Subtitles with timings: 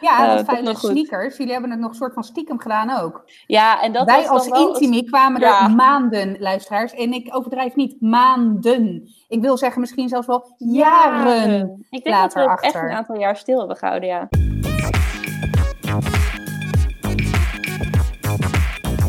[0.00, 1.36] Ja, Eh, dat toch veilige sneakers.
[1.36, 3.22] Jullie hebben het nog een soort van stiekem gedaan ook.
[3.46, 5.64] Ja, en dat Wij was als het- Intimi kwamen Ja.
[5.64, 6.92] er maanden, luisteraars.
[6.92, 9.08] En ik overdrijf niet, maanden.
[9.28, 11.86] Ik wil zeggen misschien zelfs wel jaren.
[11.90, 14.28] Ik denk later dat we echt een aantal jaar stil hebben gehouden, ja.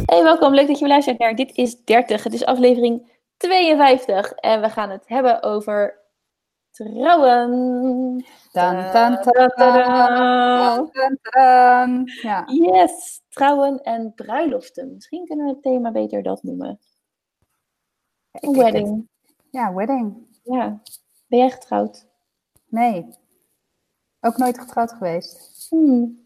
[0.05, 0.53] Hey, welkom.
[0.53, 2.23] Leuk dat je weer luistert naar Dit is 30.
[2.23, 4.31] Het is aflevering 52.
[4.31, 5.96] En we gaan het hebben over
[6.85, 7.49] trouwen.
[8.51, 12.09] Dan, dan, dan, dan, dan, dan.
[12.21, 12.43] Ja.
[12.45, 14.93] Yes, trouwen en bruiloften.
[14.93, 16.79] Misschien kunnen we het thema beter dat noemen.
[18.31, 19.09] Een wedding.
[19.49, 20.27] Ja, wedding.
[20.43, 20.81] Ja.
[21.27, 22.07] Ben jij getrouwd?
[22.67, 23.07] Nee.
[24.21, 25.67] Ook nooit getrouwd geweest.
[25.69, 26.25] Hmm.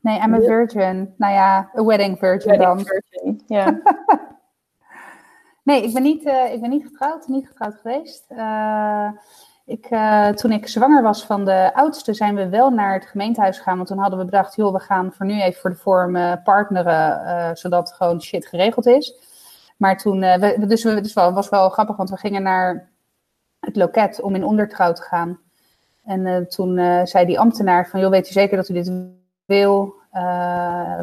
[0.00, 1.14] Nee, I'm a virgin.
[1.16, 2.76] Nou ja, a wedding virgin dan.
[2.76, 3.42] Wedding virgin.
[3.46, 3.80] Ja.
[5.64, 8.24] Nee, ik ben niet, eh, ik ben niet getrouwd, niet getrouwd geweest.
[8.28, 9.10] Eh,
[9.66, 13.56] ik, eh, toen ik zwanger was van de oudste, zijn we wel naar het gemeentehuis
[13.56, 13.76] gegaan.
[13.76, 16.32] Want toen hadden we bedacht, joh, we gaan voor nu even voor de vorm eh,
[16.44, 19.14] partneren, eh, zodat gewoon shit geregeld is.
[19.76, 22.90] Maar toen, we, dus het was wel, was wel grappig, want we gingen naar
[23.60, 25.40] het loket om in ondertrouw te gaan.
[26.04, 28.92] En toen zei die ambtenaar van, joh, weet je zeker dat u dit
[29.44, 29.94] wil?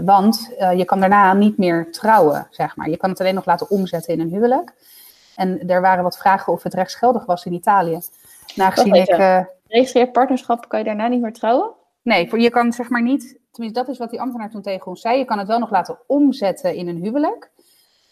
[0.03, 2.89] Want je kan daarna niet meer trouwen, zeg maar.
[2.89, 4.73] Je kan het alleen nog laten omzetten in een huwelijk.
[5.35, 7.99] En er waren wat vragen of het rechtsgeldig was in Italië.
[8.55, 9.15] Nagezien Wacht ik...
[9.15, 9.49] even.
[9.93, 11.71] eh, partnerschap kan je daarna niet meer trouwen?
[12.01, 13.39] nee, je kan zeg maar niet...
[13.51, 15.17] Tenminste, dat is wat die ambtenaar toen tegen ons zei.
[15.17, 17.51] Je kan het wel nog laten omzetten in een huwelijk.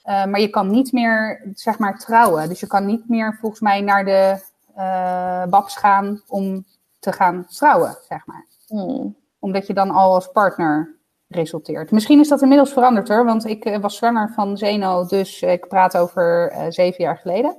[0.04, 2.50] Eh, maar je kan niet meer, zeg maar, trouwen.
[2.50, 6.66] Dus je kan niet meer, volgens mij, naar de eh babs gaan om
[7.00, 8.46] te gaan trouwen, zeg maar.
[8.68, 9.16] Hmm.
[9.40, 10.96] Omdat je dan al als partner
[11.30, 11.92] resulteert.
[11.92, 15.68] Misschien is dat inmiddels veranderd hoor, want ik eh, was zwanger van Zeno, dus ik
[15.68, 17.58] praat over eh, zeven jaar geleden.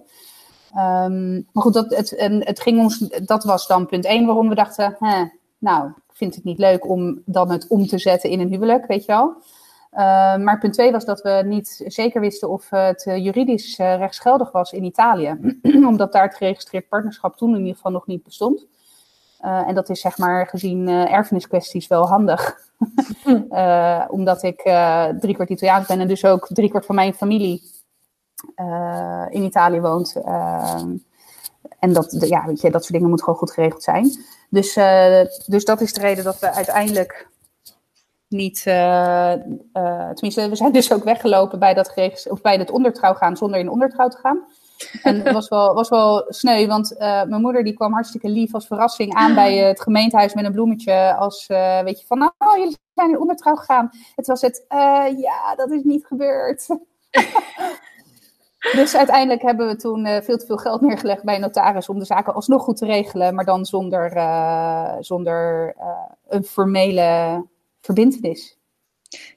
[0.75, 4.55] Ehm, maar goed, dat, het, het ging ons, dat was dan punt één waarom we
[4.55, 5.25] dachten, hè,
[5.59, 8.87] nou, ik vind het niet leuk om dan het om te zetten in een huwelijk,
[8.87, 9.43] weet je wel.
[9.91, 13.97] Eh, maar punt twee was dat we niet zeker wisten of het eh, juridisch eh,
[13.97, 15.59] rechtsgeldig was in Italië.
[15.93, 18.67] Omdat daar het geregistreerd partnerschap toen in ieder geval nog niet bestond.
[19.41, 22.59] Eh, en dat is zeg maar gezien eh, erfeniskwesties wel handig.
[23.51, 27.63] Eh, omdat ik eh driekwart Italiaans ben en dus ook driekwart van mijn familie
[28.55, 30.17] eh, in Italië woont.
[30.25, 30.83] Eh,
[31.79, 34.11] en dat, ja, weet je, dat soort dingen moet gewoon goed geregeld zijn.
[34.51, 34.75] Dus,
[35.47, 37.29] dus dat is de reden dat we uiteindelijk
[38.29, 38.63] niet,
[40.15, 41.95] tenminste, we zijn dus ook weggelopen bij dat,
[42.29, 44.45] of bij dat ondertrouw gaan zonder in ondertrouw te gaan.
[45.03, 48.55] En het was wel, was wel sneu, want eh, mijn moeder die kwam hartstikke lief
[48.55, 51.15] als verrassing aan bij het gemeentehuis met een bloemetje.
[51.15, 53.91] Als, eh, weet je, van nou, jullie zijn in ondertrouw gegaan.
[54.15, 56.67] Het was het, eh, ja, dat is niet gebeurd.
[58.77, 62.05] dus uiteindelijk hebben we toen veel te veel geld neergelegd bij een notaris om de
[62.05, 64.11] zaken alsnog goed te regelen, maar dan zonder,
[65.01, 65.75] zonder
[66.29, 67.45] een formele
[67.81, 68.59] verbintenis.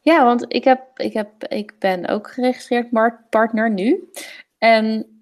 [0.02, 2.90] Ja, want ik, heb, ik, heb, ik ben ook geregistreerd
[3.30, 4.12] partner nu.
[4.58, 5.12] En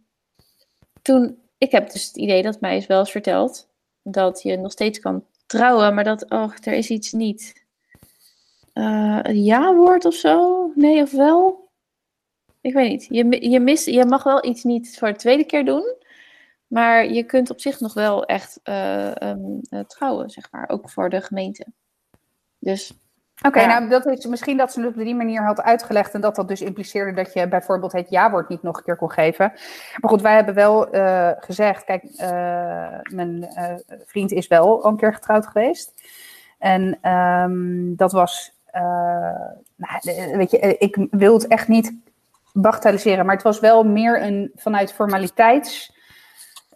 [1.02, 3.70] toen, ik heb dus het idee dat mij is wel eens verteld
[4.04, 7.66] dat je nog steeds kan trouwen, maar dat, oh, er is iets niet.
[8.74, 10.72] Eh, een ja-woord of zo?
[10.76, 11.70] Nee, of wel?
[12.62, 13.06] Ik weet niet.
[13.10, 15.96] Je, je, je mag wel iets niet voor de tweede keer doen,
[16.68, 20.90] maar je kunt op zich nog wel echt eh, ehm, eh, trouwen, zeg maar, ook
[20.90, 21.66] voor de gemeente.
[22.60, 22.94] Dus
[23.48, 23.68] Oké, Ja.
[23.80, 26.48] nou dat is misschien dat ze het op die manier had uitgelegd en dat dat
[26.48, 29.52] dus impliceerde dat je bijvoorbeeld het ja-woord niet nog een keer kon geven.
[29.98, 32.30] Maar goed, wij hebben wel eh, gezegd, kijk, eh,
[33.14, 33.74] mijn eh,
[34.06, 35.94] vriend is wel al een keer getrouwd geweest.
[36.60, 38.54] En ehm, dat was,
[39.76, 41.94] nou, weet je, ik wil het echt niet
[42.54, 46.00] bagatelliseren, maar het was wel meer een vanuit formaliteits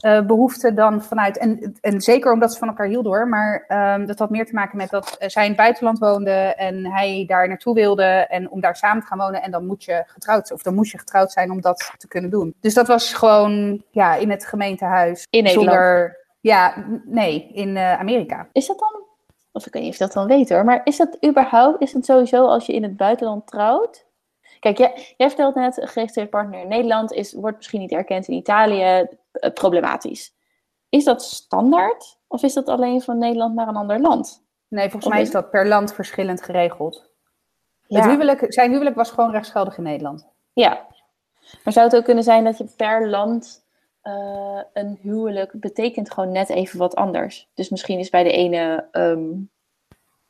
[0.06, 1.38] eh, behoefte dan vanuit.
[1.38, 3.28] En, en zeker omdat ze van elkaar hielden hoor.
[3.28, 6.32] Maar ehm, dat had meer te maken met dat eh, zij in het buitenland woonde
[6.32, 8.04] en hij daar naartoe wilde.
[8.04, 9.42] En om daar samen te gaan wonen.
[9.42, 12.30] En dan moet je getrouwd of dan moest je getrouwd zijn om dat te kunnen
[12.30, 12.56] doen.
[12.60, 15.28] Dus dat was gewoon ja, in het gemeentehuis.
[15.30, 15.70] In Nederland?
[15.70, 18.48] Zonder, ja, nee, in eh, Amerika.
[18.52, 19.02] Is dat dan,
[19.52, 21.94] of ik weet niet of je dat dan weet hoor, maar is dat überhaupt, is
[21.94, 24.06] het sowieso als je in het buitenland trouwt?
[24.60, 28.28] Kijk, jij, jij vertelt net, een geregistreerd partner in Nederland is, wordt misschien niet erkend
[28.28, 29.08] in Italië,
[29.54, 30.34] problematisch.
[30.90, 34.44] Is dat standaard of is dat alleen van Nederland naar een ander land?
[34.68, 37.14] Nee, volgens mij is- dat per land verschillend geregeld.
[37.88, 38.02] Ja.
[38.02, 40.28] Het huwelijk, zijn huwelijk was gewoon rechtsgeldig in Nederland.
[40.54, 40.86] Ja,
[41.64, 43.64] maar zou het ook kunnen zijn dat je per land
[44.02, 47.50] eh, een huwelijk betekent gewoon net even wat anders?
[47.54, 49.34] Dus misschien is bij de ene ehm,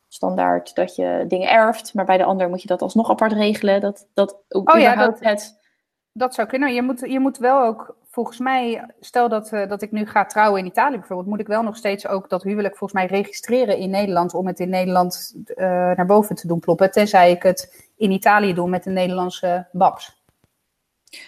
[0.08, 3.80] standaard dat je dingen erft, maar bij de ander moet je dat alsnog apart regelen.
[3.80, 5.64] Dat, dat ook Oh ja, überhaupt het...
[6.12, 6.74] Dat zou kunnen.
[6.74, 10.24] Je moet, je moet wel ook volgens mij, stel dat, uh, dat ik nu ga
[10.24, 13.78] trouwen in Italië bijvoorbeeld, moet ik wel nog steeds ook dat huwelijk volgens mij registreren
[13.78, 16.90] in Nederland om het in Nederland uh, naar boven te doen ploppen.
[16.90, 20.22] Tenzij ik het in Italië doe met een Nederlandse babs.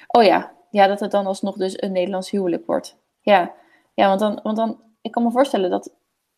[0.06, 2.96] Oh ja, ja dat het dan alsnog dus een Nederlands huwelijk wordt.
[3.20, 3.52] Ja,
[3.94, 5.94] ja want, dan, want dan, ik kan me voorstellen dat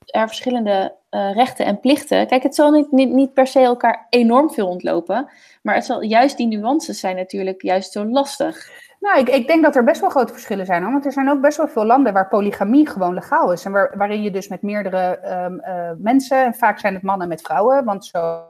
[0.07, 2.27] er verschillende uh, rechten en plichten.
[2.27, 5.31] Kijk, het zal niet, niet, niet per se elkaar enorm veel ontlopen,
[5.63, 8.89] maar het zal, juist die nuances zijn natuurlijk juist zo lastig.
[9.01, 10.83] Nou, ik, ik denk dat er best wel grote verschillen zijn.
[10.83, 10.93] Hoor.
[10.93, 13.65] Want er zijn ook best wel veel landen waar polygamie gewoon legaal is.
[13.65, 17.29] En waar, waarin je dus met meerdere um, uh, mensen, en vaak zijn het mannen
[17.29, 18.45] met vrouwen, want zo,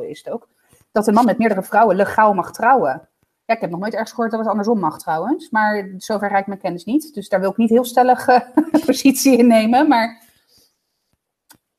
[0.00, 0.48] is het ook,
[0.92, 3.08] dat een man met meerdere vrouwen legaal mag trouwen.
[3.44, 5.50] Ja, ik heb nog nooit ergens gehoord dat het andersom mag trouwens.
[5.50, 7.14] Maar zover reikt mijn kennis niet.
[7.14, 8.40] Dus daar wil ik niet heel stellig uh,
[8.86, 9.88] positie in nemen.
[9.88, 10.22] Maar...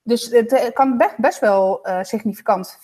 [0.04, 2.80] Dus het kan best, best wel uh, significant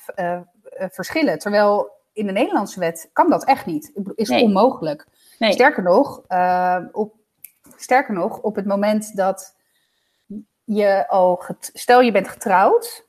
[0.90, 1.40] verschillen.
[1.40, 3.92] Terwijl in de Nederlandse wet kan dat echt niet.
[4.16, 4.44] Is nee.
[4.44, 5.08] onmogelijk.
[5.38, 5.52] Nee.
[5.52, 7.16] Sterker, nog, uh, op,
[7.76, 9.56] sterker nog, op het moment dat
[10.64, 11.44] je al...
[11.60, 13.08] Stel je bent getrouwd,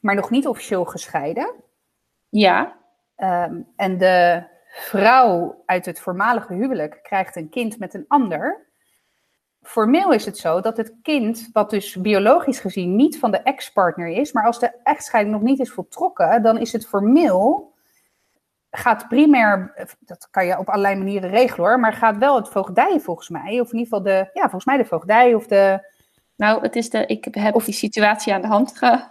[0.00, 1.54] maar nog niet officieel gescheiden.
[2.28, 2.76] Ja.
[3.16, 8.66] Um, en de vrouw uit het voormalige huwelijk krijgt een kind met een ander.
[9.62, 14.08] Formeel is het zo dat het kind, wat dus biologisch gezien niet van de ex-partner
[14.08, 17.71] is, maar als de echtscheiding nog niet is voltrokken, dan is het formeel
[18.74, 23.00] gaat primair, dat kan je op allerlei manieren regelen hoor, maar gaat wel het voogdij
[23.00, 25.90] volgens mij, of in ieder geval de, ja, volgens mij de voogdij of de...
[26.36, 29.08] Nou, het is de, ik heb of die situatie aan de hand gehad.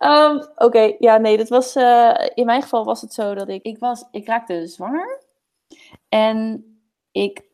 [0.00, 3.48] um, Oké, okay, ja, nee, dat was, uh, in mijn geval was het zo dat
[3.48, 5.22] ik, ik was, ik raakte zwanger
[6.08, 6.64] en
[7.12, 7.44] ik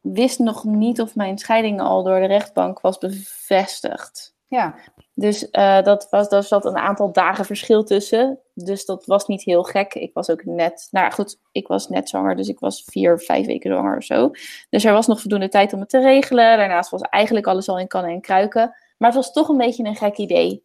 [0.00, 4.36] wist nog niet of mijn scheiding al door de rechtbank was bevestigd.
[4.46, 4.74] Ja.
[5.18, 8.40] Dus uh, dat was, daar zat een aantal dagen verschil tussen.
[8.54, 9.94] Dus dat was niet heel gek.
[9.94, 13.46] Ik was ook net, nou goed, ik was net zwanger, dus ik was vier, vijf
[13.46, 14.30] weken zwanger of zo.
[14.70, 16.56] Dus er was nog voldoende tijd om het te regelen.
[16.56, 18.74] Daarnaast was eigenlijk alles al in kannen en kruiken.
[18.98, 20.64] Maar het was toch een beetje een gek idee.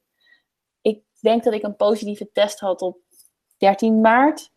[0.82, 2.98] Ik denk dat ik een positieve test had op
[3.58, 4.52] 13 maart.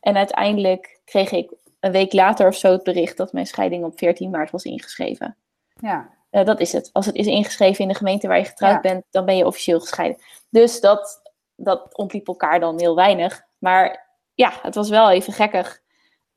[0.00, 3.98] En uiteindelijk kreeg ik een week later of zo het bericht dat mijn scheiding op
[3.98, 5.36] 14 maart was ingeschreven.
[5.80, 6.13] Ja.
[6.34, 6.90] Uh, dat is het.
[6.92, 8.80] Als het is ingeschreven in de gemeente waar je getrouwd ja.
[8.80, 10.22] bent, dan ben je officieel gescheiden.
[10.50, 13.42] Dus dat, dat ontliep elkaar dan heel weinig.
[13.58, 15.82] Maar ja, het was wel even gekkig.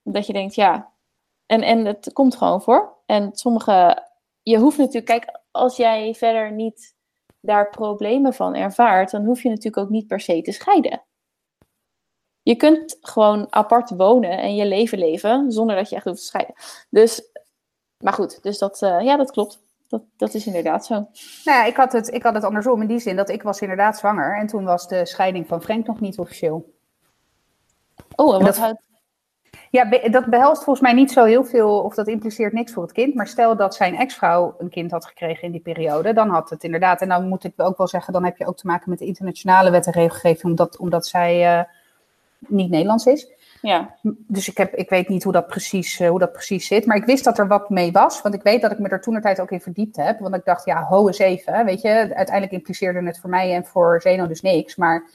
[0.04, 0.92] Dat je denkt, ja.
[1.46, 2.98] En, en het komt gewoon voor.
[3.06, 4.06] En sommige.
[4.42, 6.96] Je hoeft natuurlijk, kijk, als jij verder niet
[7.42, 11.04] daar problemen van ervaart, dan hoef je natuurlijk ook niet per se te scheiden.
[12.42, 16.26] Je kunt gewoon apart wonen en je leven leven zonder dat je echt hoeft te
[16.26, 16.56] scheiden.
[16.90, 17.32] Dus,
[18.04, 19.66] maar goed, dus dat, uh, ja, dat klopt.
[19.88, 20.94] Dat, dat is inderdaad zo.
[20.94, 21.10] Nou
[21.44, 23.98] ja, ik had, het, ik had het andersom in die zin dat ik was inderdaad
[23.98, 24.38] zwanger.
[24.38, 26.74] En toen was de scheiding van Frank nog niet officieel.
[28.16, 28.86] Oh, en wat dat, houdt...
[29.70, 32.92] Ja, dat behelst volgens mij niet zo heel veel, of dat impliceert niks voor het
[32.92, 33.14] kind.
[33.14, 36.64] Maar stel dat zijn ex-vrouw een kind had gekregen in die periode, dan had het
[36.64, 37.02] inderdaad.
[37.02, 39.06] En dan moet ik ook wel zeggen, dan heb je ook te maken met de
[39.06, 41.64] internationale wet en regelgeving, omdat, omdat zij uh,
[42.40, 43.32] niet Nederlands is.
[43.62, 43.96] Ja.
[44.28, 46.86] Dus ik, heb, ik weet niet hoe dat, precies, uh, hoe dat precies zit.
[46.86, 48.22] Maar ik wist dat er wat mee was.
[48.22, 50.20] Want ik weet dat ik me er toen tijd ook in verdiept heb.
[50.20, 51.66] Want ik dacht, ja, ho eens even.
[51.66, 54.76] Weet je, uiteindelijk impliceerde het voor mij en voor Zeno dus niks.
[54.76, 55.08] Maar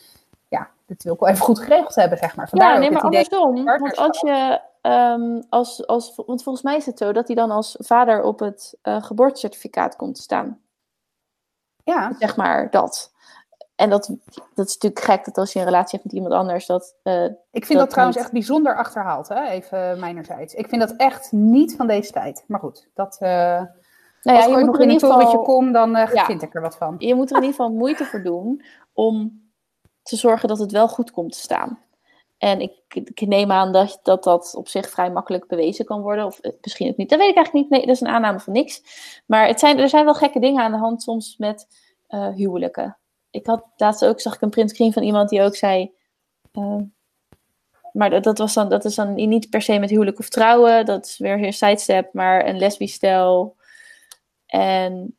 [0.49, 2.49] ja, dat wil ik wel even goed geregeld hebben, zeg maar.
[2.49, 3.65] Vandaar ja, nee, maar andersom.
[3.65, 7.50] Want als je, um, als, als, want volgens mij is het zo dat hij dan
[7.50, 10.61] als vader op het uh, geboortecertificaat komt te staan.
[11.85, 12.12] Ja.
[12.19, 13.12] Zeg maar dat.
[13.75, 14.17] En dat,
[14.55, 16.67] dat is natuurlijk gek dat als je een relatie hebt met iemand anders.
[16.67, 18.27] Dat, uh, ik vind dat, dat trouwens niet...
[18.27, 19.49] echt bijzonder achterhaald, hè?
[19.49, 20.55] even mijnerzijds.
[20.55, 22.44] Ik vind dat echt niet van deze tijd.
[22.46, 23.19] Maar goed, dat.
[23.20, 23.69] Uh, nou
[24.23, 26.61] ja, als ik je nog in een torentje kom, dan uh, ja, vind ik er
[26.61, 26.94] wat van.
[26.99, 29.43] Je moet er in ieder geval moeite voor doen om
[30.03, 31.79] te zorgen dat het wel goed komt te staan.
[32.39, 36.25] En ik, ik neem aan dat, dat dat op zich vrij makkelijk bewezen kan worden.
[36.25, 37.11] Of misschien ook niet.
[37.11, 37.79] Dat weet ik eigenlijk niet.
[37.79, 38.82] Nee, dat is een aanname van niks.
[39.27, 41.67] Maar het zijn, er zijn wel gekke dingen aan de hand soms met
[42.35, 42.96] huwelijken
[43.32, 45.93] ik had laatst ook, zag ik een printscreen van iemand die ook zei.
[46.53, 46.77] Uh,
[47.93, 50.86] maar dat, dat, was dan, dat is dan niet per se met huwelijk of trouwen.
[50.86, 53.56] Dat is weer een sidestep, maar een lesbisch stel.
[54.46, 55.17] En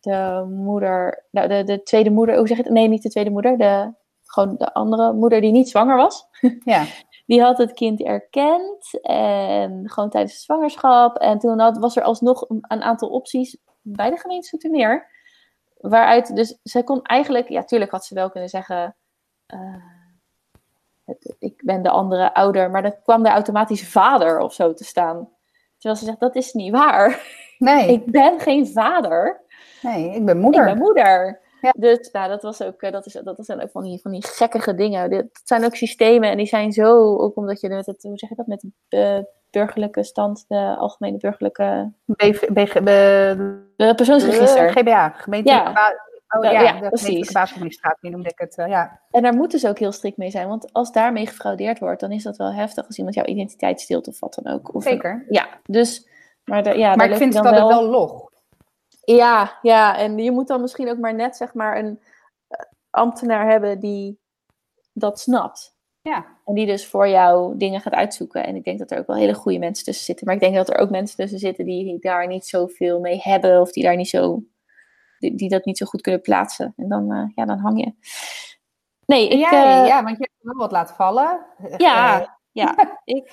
[0.00, 2.72] de moeder, nou de, de tweede moeder, hoe zeg je het?
[2.72, 3.58] Nee, niet de tweede moeder.
[3.58, 3.92] De,
[4.24, 6.26] gewoon de andere moeder die niet zwanger was.
[6.64, 6.84] Ja.
[7.26, 9.00] Die had het kind erkend.
[9.02, 11.16] En gewoon tijdens de zwangerschap.
[11.16, 15.10] En toen had, was er alsnog een, een aantal opties bij de gemeente Zoetermeer
[15.80, 18.96] waaruit, dus zij kon eigenlijk, ja, tuurlijk had ze wel kunnen zeggen,
[19.54, 19.84] uh,
[21.04, 24.84] het, ik ben de andere ouder, maar dan kwam er automatisch vader of zo te
[24.84, 25.28] staan.
[25.78, 27.22] Terwijl ze zegt, dat is niet waar.
[27.58, 27.88] Nee.
[27.96, 29.40] ik ben geen vader.
[29.82, 30.66] Nee, ik ben moeder.
[30.66, 31.40] Ik ben moeder.
[31.60, 31.72] Ja.
[31.76, 34.74] Dus nou, dat was ook, dat, is, dat zijn ook van die, van die gekkige
[34.74, 35.10] dingen.
[35.10, 38.28] Dit zijn ook systemen en die zijn zo, ook omdat je met het, hoe zeg
[38.28, 41.92] je dat, met de burgerlijke stand, de algemene burgerlijke...
[43.76, 44.72] de persoonsregister.
[44.72, 46.08] GBA, gemeentelijke ja.
[46.36, 47.32] Oh ja, ja de precies.
[47.32, 49.00] basisadministratie noemde ik het, uh, ja.
[49.10, 52.12] En daar moeten ze ook heel strikt mee zijn, want als daarmee gefraudeerd wordt, dan
[52.12, 54.74] is dat wel heftig als iemand jouw identiteit steelt of wat dan ook.
[54.74, 55.26] Of Zeker.
[55.28, 56.08] ja, dus...
[56.44, 57.68] Maar, de, ja, maar ik vind dat wel...
[57.68, 58.30] wel log.
[59.04, 62.00] Ja, ja, en je moet dan misschien ook maar net zeg maar een
[62.48, 64.18] eh, ambtenaar hebben die
[64.92, 65.74] dat snapt.
[66.02, 66.26] Ja.
[66.44, 68.46] En die dus voor jou dingen gaat uitzoeken.
[68.46, 70.26] En ik denk dat er ook wel hele goede mensen tussen zitten.
[70.26, 73.60] Maar ik denk dat er ook mensen tussen zitten die daar niet zoveel mee hebben.
[73.60, 74.42] Of die daar niet zo
[75.20, 76.72] die, die dat niet zo goed kunnen plaatsen.
[76.76, 77.94] En dan, uh, ja, dan hang je.
[79.06, 79.38] Nee, ik...
[79.38, 81.46] Ja, uh, ja, want je hebt wel wat laten vallen.
[81.76, 82.74] Ja, uh, ja.
[83.04, 83.32] ik,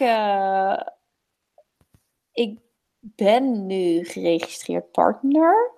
[2.31, 2.59] ik
[2.99, 5.71] ben nu geregistreerd partner.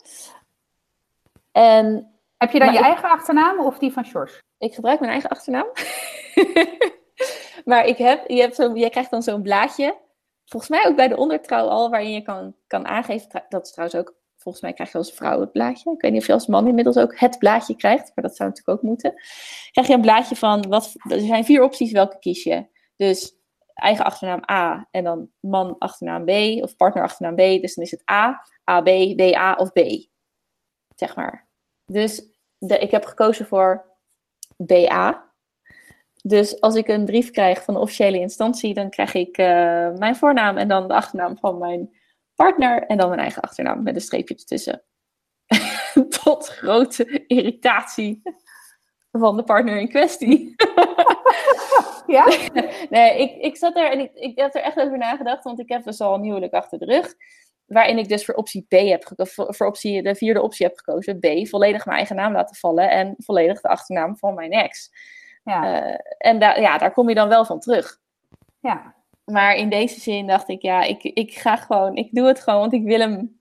[1.52, 2.14] En...
[2.38, 4.40] Heb je dan je ik, eigen achternaam of die van Sjors?
[4.60, 5.68] Ik gebruik mijn eigen achternaam.
[7.70, 9.98] maar ik heb, je hebt zo, jij krijgt dan zo'n blaadje.
[10.46, 13.46] Volgens mij ook bij de ondertrouw al, waarin je kan, kan aangeven.
[13.50, 15.92] Dat is trouwens ook volgens mij krijg je als vrouw het blaadje.
[15.92, 18.50] Ik weet niet of je als man inmiddels ook het blaadje krijgt, maar dat zou
[18.50, 19.14] natuurlijk ook moeten.
[19.72, 22.66] Krijg je een blaadje van, wat, er zijn vier opties, welke kies je?
[22.96, 23.38] Dus
[23.74, 26.30] eigen achternaam A en dan man achternaam B
[26.64, 27.62] of partner achternaam B.
[27.62, 29.80] Dus dan is het A, AB, BA of B.
[30.96, 31.48] Zeg maar.
[31.86, 32.24] Dus
[32.58, 33.89] de, ik heb gekozen voor
[34.66, 35.32] BA.
[36.22, 39.46] Dus als ik een brief krijg van de officiële instantie, dan krijg ik uh,
[39.92, 41.98] mijn voornaam en dan de achternaam van mijn
[42.36, 44.84] partner en dan mijn eigen achternaam met een streepje ertussen.
[46.24, 48.22] Tot grote irritatie
[49.12, 50.56] van de partner in kwestie.
[52.08, 52.26] ja?
[52.90, 55.70] nee, ik, ik zat er en ik, ik heb er echt over nagedacht, want ik
[55.70, 57.16] heb dus al een huwelijk achter de rug.
[57.70, 61.20] Waarin ik dus voor optie B heb gekozen, voor optie, de vierde optie heb gekozen.
[61.20, 64.92] B, volledig mijn eigen naam laten vallen en volledig de achternaam van mijn ex.
[65.44, 65.88] Ja.
[65.88, 68.00] Uh, en da ja, daar kom je dan wel van terug.
[68.60, 68.96] Ja.
[69.26, 72.60] Maar in deze zin dacht ik, ja, ik, ik ga gewoon, ik doe het gewoon,
[72.60, 73.40] want ik wil hem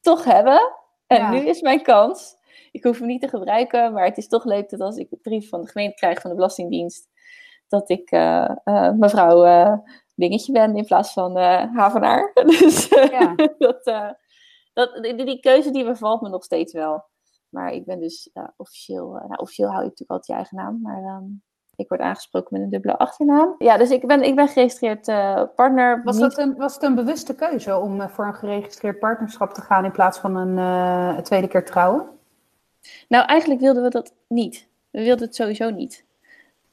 [0.00, 0.72] toch hebben.
[1.06, 1.30] En ja.
[1.30, 2.36] nu is mijn kans.
[2.72, 5.20] Ik hoef hem niet te gebruiken, maar het is toch leuk dat als ik een
[5.22, 7.08] brief van de gemeente krijg van de Belastingdienst,
[7.68, 9.44] dat ik uh, uh, mevrouw
[10.14, 11.36] Dingetje ben in plaats van
[11.72, 12.30] Havenaar.
[12.46, 13.34] dus ja.
[13.58, 13.84] dat,
[14.72, 17.04] dat, die, die, keuze die bevalt me nog steeds wel.
[17.48, 21.16] Maar ik ben dus officieel, nou, officieel hou ik natuurlijk altijd je eigen naam, maar
[21.16, 21.42] um,
[21.76, 23.54] ik word aangesproken met een dubbele achternaam.
[23.58, 25.04] Ja, dus ik ben, ik ben geregistreerd
[25.54, 26.02] partner.
[26.04, 26.24] Was, niet...
[26.24, 29.92] dat een, was het een bewuste keuze om voor een geregistreerd partnerschap te gaan in
[29.92, 32.08] plaats van een tweede keer trouwen?
[33.08, 34.68] Nou, eigenlijk wilden we dat niet.
[34.90, 36.04] We wilden het sowieso niet.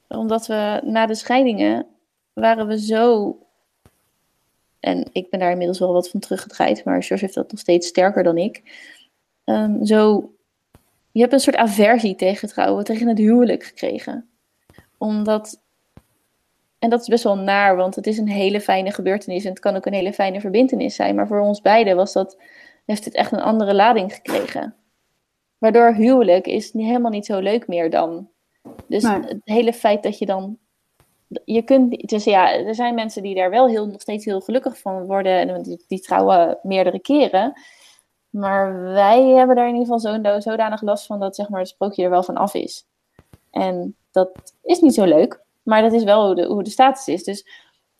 [0.07, 1.88] Omdat we na de scheidingen
[2.33, 3.38] waren we zo.
[4.79, 7.88] En ik ben daar inmiddels wel wat van teruggedraaid, maar George heeft dat nog steeds
[7.88, 8.61] sterker dan ik.
[9.45, 10.31] Um, zo.
[11.11, 14.31] Je hebt een soort aversie tegen trouwen, tegen het huwelijk gekregen
[15.01, 15.61] omdat.
[16.79, 19.59] En dat is best wel naar, want het is een hele fijne gebeurtenis en het
[19.59, 21.15] kan ook een hele fijne verbindenis zijn.
[21.15, 22.38] Maar voor ons beiden was dat,
[22.85, 24.75] heeft het echt een andere lading gekregen.
[25.57, 28.29] Waardoor huwelijk is helemaal niet zo leuk meer dan.
[28.88, 30.57] Dus het hele feit dat je dan.
[31.45, 34.77] Je kunt, dus ja, er zijn mensen die daar wel heel, nog steeds heel gelukkig
[34.77, 37.53] van worden en die, trouwen meerdere keren.
[38.29, 41.69] Maar wij hebben daar in ieder geval zo, zodanig last van dat zeg maar, het
[41.69, 42.85] sprookje er wel van af is.
[43.51, 47.07] En dat is niet zo leuk, maar dat is wel hoe de, hoe de status
[47.07, 47.23] is.
[47.23, 47.45] Dus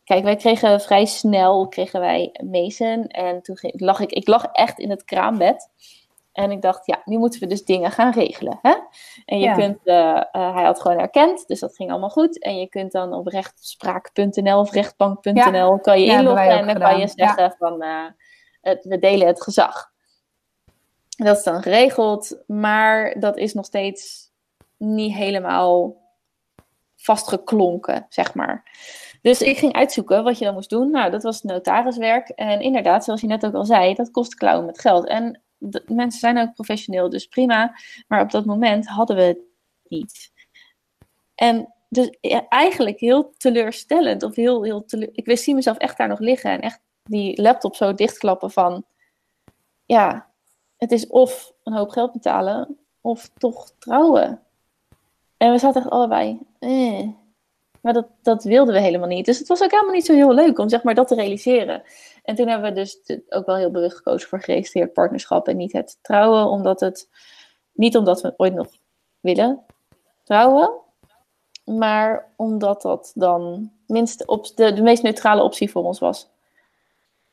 [0.04, 4.80] kijk, wij kregen vrij snel kregen wij Mason en toen lag ik, ik lag echt
[4.80, 5.70] in het kraambed.
[6.32, 8.60] En ik dacht, ja, nu moeten we dus dingen gaan regelen.
[8.62, 8.76] Hè?
[9.26, 9.54] En je Ja.
[9.56, 12.40] kunt, eh, eh, hij had gewoon erkend, dus dat ging allemaal goed.
[12.40, 17.00] En je kunt dan op rechtspraak.nl of rechtbank.nl kan je Ja, inloggen en dan kan
[17.00, 18.06] je zeggen van, eh,
[18.62, 19.90] het, we delen het gezag.
[21.10, 24.32] Dat is dan geregeld, maar dat is nog steeds
[24.78, 26.00] niet helemaal
[26.96, 28.64] vastgeklonken, zeg maar.
[29.22, 30.92] Dus ik ging uitzoeken wat je dan moest doen.
[30.92, 32.30] Nou, dat was notariswerk.
[32.30, 35.08] En inderdaad, zoals je net ook al zei, dat kost klauwen met geld.
[35.08, 35.41] En
[35.86, 37.76] mensen zijn ook professioneel, dus prima.
[38.08, 39.40] Maar op dat moment hadden we het
[39.88, 40.32] niet.
[41.36, 42.10] En dus
[42.50, 44.24] eigenlijk heel teleurstellend.
[44.24, 44.86] Of heel, heel.
[45.12, 46.52] Ik wist zie mezelf echt daar nog liggen.
[46.52, 48.86] En echt die laptop zo dichtklappen van...
[49.86, 50.30] Ja,
[50.78, 52.78] het is of een hoop geld betalen...
[53.02, 54.42] of toch trouwen.
[55.38, 56.40] En we zaten echt allebei...
[56.60, 57.08] Eh.
[57.82, 59.26] Maar dat, dat wilden we helemaal niet.
[59.26, 61.84] Dus het was ook helemaal niet zo heel leuk om zeg maar, dat te realiseren.
[62.24, 65.74] En toen hebben we dus ook wel heel bewust gekozen voor geregistreerd partnerschap en niet
[65.74, 66.46] het trouwen.
[66.46, 67.10] Omdat het,
[67.72, 68.68] niet omdat we ooit nog
[69.20, 69.66] willen
[70.24, 70.72] trouwen,
[71.66, 76.31] maar omdat dat dan minst op de meest neutrale optie voor ons was.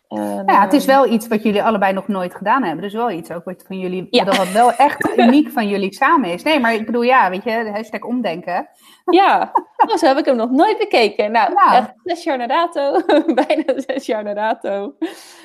[0.09, 2.83] Nou ja, het is wel iets wat jullie allebei nog nooit gedaan hebben.
[2.83, 4.25] Dus wel iets ook wat van jullie, ja.
[4.25, 6.43] dat wat wel echt uniek van jullie samen is.
[6.43, 8.69] Nee, maar ik bedoel, ja, weet je, de hashtag omdenken.
[9.05, 11.33] Ja, oh, zo heb ik hem nog nooit bekeken.
[11.33, 11.75] Nou, nou.
[11.75, 13.01] echt zes jaar na dato.
[13.47, 14.95] Bijna zes jaar na dato.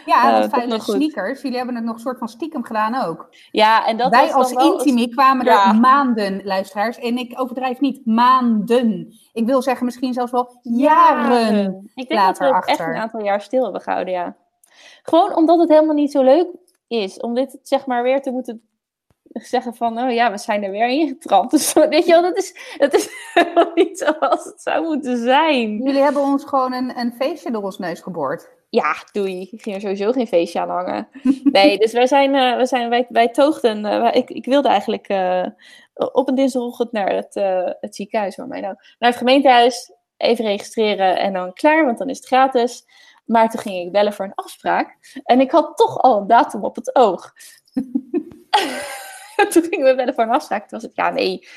[0.06, 1.42] Ja, uh, dat fijne sneakers.
[1.42, 3.28] Jullie hebben het nog soort van stiekem gedaan ook.
[3.52, 6.98] Ja, en dat Wij als Intimi kwamen er maanden, luisteraars.
[6.98, 9.14] En ik overdrijf niet, maanden.
[9.34, 12.72] Ik wil zeggen misschien zelfs wel jaren, Ik denk dat we achter.
[12.72, 14.36] echt een aantal jaar stil hebben gehouden, ja.
[15.04, 16.48] Gewoon omdat het helemaal niet zo leuk
[16.88, 17.20] is.
[17.20, 18.62] Om dit zeg maar weer te moeten
[19.34, 21.52] zeggen van, oh ja, we zijn er weer ingetrapt.
[21.52, 25.84] Dus weet je wel, dat is, dat is helemaal niet zoals het zou moeten zijn.
[25.84, 28.50] Jullie hebben ons gewoon een, een feestje door ons neus geboord.
[28.70, 29.48] Ja, doei.
[29.52, 31.08] Ik ging er sowieso geen feestje aan hangen.
[31.44, 33.86] Nee, dus wij zijn, uh, wij, zijn wij, wij toogden.
[33.86, 35.46] Uh, ik, ik wilde eigenlijk uh,
[35.94, 37.34] op een dinsdagochtend naar het,
[37.80, 38.36] het ziekenhuis.
[38.36, 39.92] Waar mij nou, naar het gemeentehuis.
[40.18, 42.86] Even registreren en dan klaar, want dan is het gratis.
[43.26, 44.98] Maar toen ging ik bellen voor een afspraak.
[45.24, 47.34] En ik had toch al een datum op het oog.
[49.52, 50.62] toen gingen we bellen voor een afspraak.
[50.62, 51.48] Toen was het, ja nee,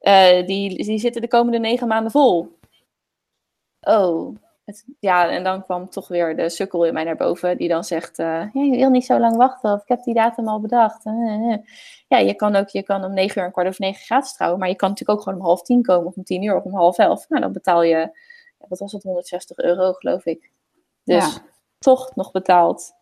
[0.00, 2.58] uh, die, die zitten de komende negen maanden vol.
[3.80, 7.56] Oh, het, ja, en dan kwam toch weer de sukkel in mij naar boven.
[7.56, 9.72] Die dan zegt, uh, ja, je wil niet zo lang wachten.
[9.72, 11.06] Of ik heb die datum al bedacht.
[11.06, 11.56] Uh,
[12.08, 14.60] ja, je kan ook je kan om negen uur en kwart over negen gratis trouwen.
[14.60, 16.06] Maar je kan natuurlijk ook gewoon om half tien komen.
[16.06, 17.28] Of om tien uur of om half elf.
[17.28, 18.18] Nou, dan betaal je,
[18.58, 20.50] wat was het, 160 euro geloof ik.
[21.10, 21.40] Dus ja.
[21.78, 22.92] toch nog betaald.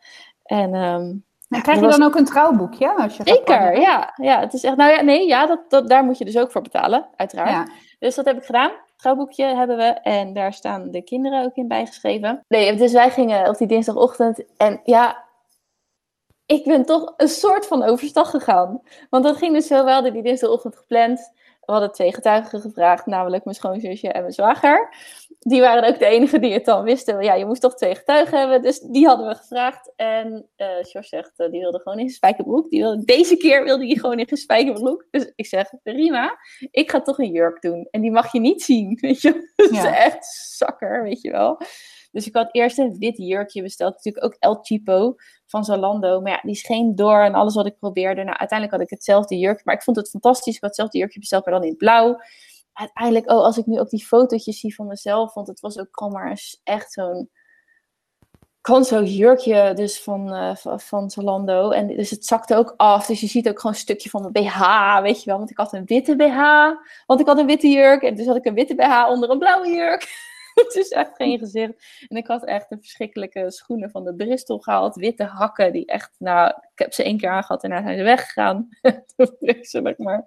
[0.42, 2.94] En um, en krijg je dan ook een trouwboekje?
[2.96, 4.40] Als je Zeker, ja, ja.
[4.40, 6.62] Het is echt, nou ja, nee, ja, dat, dat, daar moet je dus ook voor
[6.62, 7.70] betalen, uiteraard.
[7.98, 8.70] Dus dat heb ik gedaan.
[8.96, 12.44] Trouwboekje hebben we en daar staan de kinderen ook in bijgeschreven.
[12.48, 15.24] Nee, dus wij gingen op die dinsdagochtend en ja,
[16.46, 18.80] ik ben toch een soort van overstag gegaan.
[19.10, 21.32] Want dat ging dus zo wel, die dinsdagochtend gepland.
[21.68, 24.94] We hadden twee getuigen gevraagd, namelijk mijn schoonzusje en mijn zwager.
[25.38, 27.22] Die waren ook de enige die het dan wisten.
[27.22, 28.62] Ja, je moest toch twee getuigen hebben.
[28.62, 29.92] Dus die hadden we gevraagd.
[29.96, 32.70] En uh, George zegt, uh, die wilde gewoon in zijn spijkerbroek.
[32.70, 35.06] Die wilde, deze keer wilde hij gewoon in zijn spijkerbroek.
[35.10, 36.38] Dus ik zeg, prima,
[36.70, 37.88] ik ga toch een jurk doen.
[37.90, 39.52] En die mag je niet zien, weet je.
[39.56, 41.60] Dat is echt zakker, weet je wel.
[42.10, 43.94] Dus ik had eerst een wit jurkje besteld.
[43.94, 45.14] Natuurlijk ook El Chipo
[45.46, 46.20] van Zalando.
[46.20, 48.24] Maar ja, die scheen door en alles wat ik probeerde.
[48.24, 49.62] Nou, uiteindelijk had ik hetzelfde jurkje.
[49.64, 50.54] Maar ik vond het fantastisch.
[50.54, 52.20] Ik had hetzelfde jurkje besteld, maar dan in blauw.
[52.72, 55.34] Uiteindelijk, oh, als ik nu ook die fotootjes zie van mezelf.
[55.34, 57.30] Want het was ook gewoon maar echt zo'n
[58.62, 61.70] gewoon zo'n jurkje dus van, uh, van Zalando.
[61.70, 63.06] En dus het zakte ook af.
[63.06, 65.38] Dus je ziet ook gewoon een stukje van mijn BH, weet je wel.
[65.38, 66.40] Want ik had een witte BH.
[67.06, 68.02] Want ik had een witte jurk.
[68.02, 70.06] En dus had ik een witte BH onder een blauwe jurk.
[70.64, 72.06] het is echt geen gezicht.
[72.08, 74.96] En ik had echt de verschrikkelijke schoenen van de Bristol gehaald.
[74.96, 78.04] Witte hakken, die echt, nou, ik heb ze één keer aangehad en daarna zijn ze
[78.04, 78.68] weggegaan.
[79.40, 80.22] Vreselijk, maar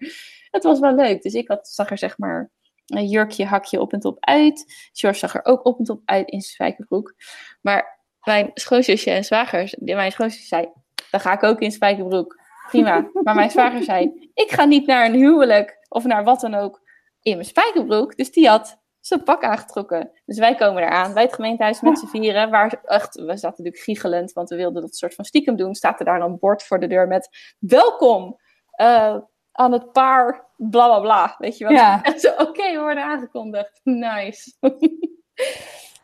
[0.52, 1.22] het was wel leuk.
[1.22, 2.50] Dus ik had, zag er zeg maar
[2.86, 4.90] een jurkje, hakje op en top uit.
[4.94, 7.14] George zag er ook op en top uit in zijn spijkerbroek.
[7.62, 10.70] Maar mijn schoonzusje en zwagers, mijn schoonzusje zei,
[11.12, 12.40] dan ga ik ook in spijkerbroek.
[12.68, 13.10] Prima.
[13.24, 16.82] Maar mijn zwager zei, ik ga niet naar een huwelijk of naar wat dan ook
[17.22, 18.16] in mijn spijkerbroek.
[18.16, 20.12] Dus die had zijn pak aangetrokken.
[20.26, 22.50] Dus wij komen eraan bij het gemeentehuis met z'n vieren.
[22.50, 25.76] Waar echt, we zaten natuurlijk giechelend, want we wilden dat soort van stiekem doen.
[25.76, 28.40] Staat er daar een bord voor de deur met welkom
[28.82, 29.18] uh,
[29.52, 31.36] aan het paar bla bla bla.
[31.38, 31.74] Weet je wel?
[31.74, 32.04] Ja.
[32.04, 33.80] En zo, oké, we worden aangekondigd.
[33.84, 34.52] Nice.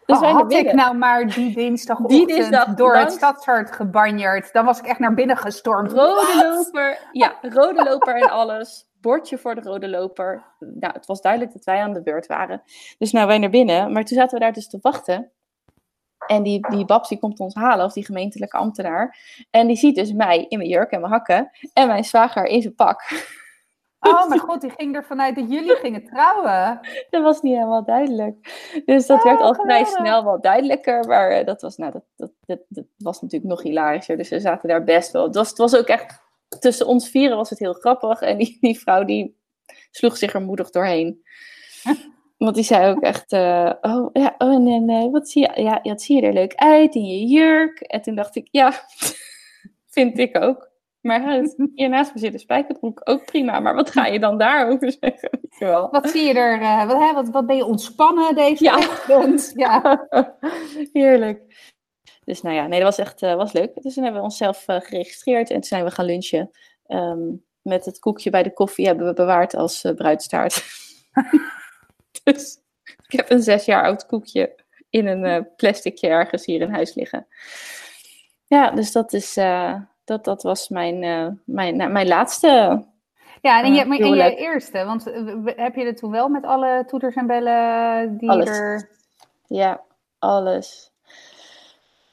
[0.05, 4.65] Dus oh, had ik nou maar die dinsdagochtend die dinsdag door het stadshart gebanjerd, dan
[4.65, 5.91] was ik echt naar binnen gestormd.
[5.91, 10.45] Rode loper, ja, rode loper en alles bordje voor de rode loper.
[10.59, 12.61] Nou, het was duidelijk dat wij aan de beurt waren.
[12.97, 13.91] Dus nou, wij naar binnen.
[13.91, 15.31] Maar toen zaten we daar dus te wachten.
[16.27, 19.17] En die, die Babs die komt ons halen, of die gemeentelijke ambtenaar.
[19.51, 21.51] En die ziet dus mij in mijn jurk en mijn hakken.
[21.73, 23.01] En mijn zwager in zijn pak.
[23.99, 26.79] Oh mijn god, die ging ervan uit dat jullie gingen trouwen.
[27.09, 28.35] Dat was niet helemaal duidelijk.
[28.85, 31.07] Dus dat werd al vrij snel wel duidelijker.
[31.07, 34.17] Maar eh, dat was, nou, dat, dat, dat, dat, was natuurlijk nog hilarischer.
[34.17, 35.23] Dus we zaten daar best wel.
[35.23, 36.21] Het was, het was ook echt
[36.59, 38.21] tussen ons vieren was het heel grappig.
[38.21, 39.37] En die, die vrouw die
[39.91, 41.23] sloeg zich er moedig doorheen.
[42.37, 45.79] Want die zei ook echt, uh, oh ja, oh nee, nee, wat zie je, ja,
[45.83, 47.79] wat zie je er leuk uit in je jurk.
[47.79, 48.73] En toen dacht ik, ja,
[49.95, 50.69] vind ik ook.
[51.01, 53.59] Maar hier naast me zit een spijkerbroek, ook prima.
[53.59, 55.39] Maar wat ga je dan daarover zeggen?
[55.59, 55.89] Wel.
[55.91, 58.77] Wat zie je er, uh, wat, hè, wat, wat ben je ontspannen deze ja.
[58.77, 59.51] ochtend?
[59.55, 60.07] Ja,
[60.93, 61.41] heerlijk.
[62.27, 63.81] Dus nou ja, nee, dat was echt uh, was leuk.
[63.81, 66.49] Dus toen hebben we onszelf uh, geregistreerd en toen zijn we gaan lunchen.
[66.87, 70.63] Um, met het koekje bij de koffie hebben we bewaard als uh, bruidstaart.
[72.23, 72.57] dus
[73.07, 74.55] ik heb een zes jaar oud koekje
[74.89, 77.27] in een plasticje ergens hier in huis liggen.
[78.47, 79.33] Ja, dus dat, is,
[80.03, 80.99] dat, dat was mijn,
[81.45, 82.83] mijn, nou, mijn laatste.
[83.41, 85.03] Ja, en, je, maar, en je eerste, want
[85.45, 88.47] heb je het toen wel met alle toeters en bellen die alles.
[88.47, 88.89] er...
[89.47, 89.83] Ja,
[90.19, 90.95] alles.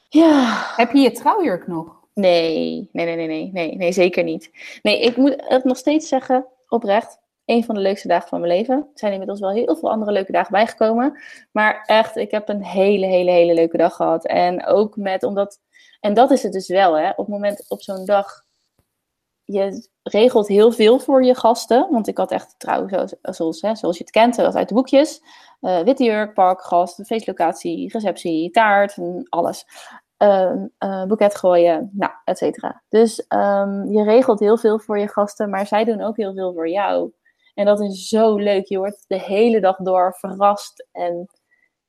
[0.09, 0.73] Ja.
[0.75, 2.03] Heb je je trouwjurk nog?
[2.13, 4.51] Nee, nee, nee, nee, nee, nee, nee, zeker niet.
[4.81, 8.51] Nee, ik moet het nog steeds zeggen, oprecht, een van de leukste dagen van mijn
[8.57, 8.75] leven.
[8.75, 11.21] Er zijn inmiddels wel heel veel andere leuke dagen bijgekomen.
[11.51, 14.25] Maar echt, ik heb een hele, hele, hele leuke dag gehad.
[14.25, 15.59] En ook met, omdat,
[15.99, 18.43] en dat is het dus wel, hè, op het moment op zo'n dag,
[19.43, 21.87] je regelt heel veel voor je gasten.
[21.91, 24.73] Want ik had echt trouw, zoals, zoals, hè, zoals je het kent, zoals uit de
[24.73, 25.21] boekjes.
[25.65, 28.97] Uh, witte jurk, park, gast, feestlocatie, receptie, taart,
[29.29, 29.65] alles.
[30.17, 32.83] Um, uh, boeket gooien, nou, et cetera.
[32.89, 36.53] Dus um, je regelt heel veel voor je gasten, maar zij doen ook heel veel
[36.53, 37.13] voor jou.
[37.53, 38.65] En dat is zo leuk.
[38.65, 41.27] Je wordt de hele dag door verrast en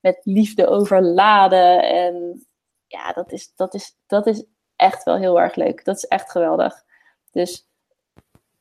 [0.01, 1.83] met liefde overladen.
[1.83, 2.47] En
[2.87, 4.45] ja, dat is, dat is, dat is
[4.77, 5.85] echt wel heel erg leuk.
[5.85, 6.75] Dat is echt geweldig.
[7.31, 7.66] Dus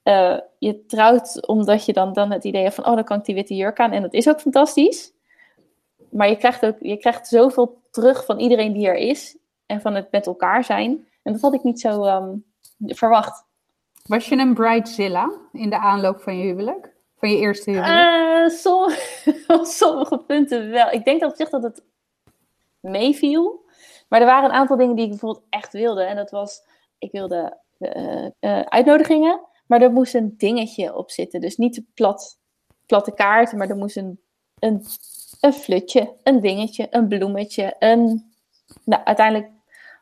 [0.05, 3.25] uh, je trouwt omdat je dan, dan het idee hebt van, oh, dan kan ik
[3.25, 3.91] die witte jurk aan.
[3.91, 5.13] En dat is ook fantastisch.
[6.09, 9.37] Maar je krijgt ook je krijgt zoveel terug van iedereen die er is.
[9.65, 11.07] En van het met elkaar zijn.
[11.23, 12.45] En dat had ik niet zo um,
[12.79, 13.43] verwacht.
[14.05, 16.93] Was je een bridezilla in de aanloop van je huwelijk?
[17.17, 17.93] Van je eerste huwelijk?
[17.93, 18.91] Uh, som,
[19.59, 20.91] op sommige punten wel.
[20.91, 21.83] Ik denk dat zich dat het
[22.79, 23.63] meeviel.
[24.07, 26.03] Maar er waren een aantal dingen die ik bijvoorbeeld echt wilde.
[26.03, 26.61] En dat was,
[26.97, 29.39] ik wilde uh, uh, uitnodigingen.
[29.65, 31.41] Maar er moest een dingetje op zitten.
[31.41, 32.39] Dus niet plat,
[32.85, 34.19] platte kaart, maar er moest een,
[34.59, 34.85] een,
[35.39, 37.75] een flutje, een dingetje, een bloemetje.
[37.79, 38.33] Een...
[38.83, 39.49] Nou, uiteindelijk